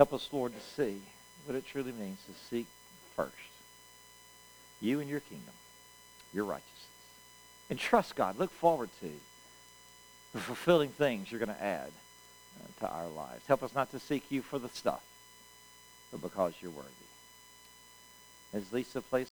Help 0.01 0.13
us, 0.13 0.29
Lord, 0.31 0.51
to 0.55 0.59
see 0.59 0.99
what 1.45 1.55
it 1.55 1.63
truly 1.63 1.91
means 1.91 2.17
to 2.25 2.33
seek 2.49 2.65
first 3.15 3.35
you 4.81 4.99
and 4.99 5.07
your 5.07 5.19
kingdom, 5.19 5.53
your 6.33 6.43
righteousness. 6.43 6.87
And 7.69 7.77
trust 7.77 8.15
God. 8.15 8.39
Look 8.39 8.49
forward 8.49 8.89
to 9.01 9.11
the 10.33 10.39
fulfilling 10.39 10.89
things 10.89 11.31
you're 11.31 11.37
going 11.37 11.55
to 11.55 11.63
add 11.63 11.91
uh, 12.59 12.79
to 12.79 12.91
our 12.91 13.09
lives. 13.09 13.45
Help 13.47 13.61
us 13.61 13.75
not 13.75 13.91
to 13.91 13.99
seek 13.99 14.23
you 14.31 14.41
for 14.41 14.57
the 14.57 14.69
stuff, 14.69 15.03
but 16.11 16.19
because 16.19 16.55
you're 16.63 16.71
worthy. 16.71 16.89
As 18.55 18.73
Lisa 18.73 19.01
plays 19.01 19.30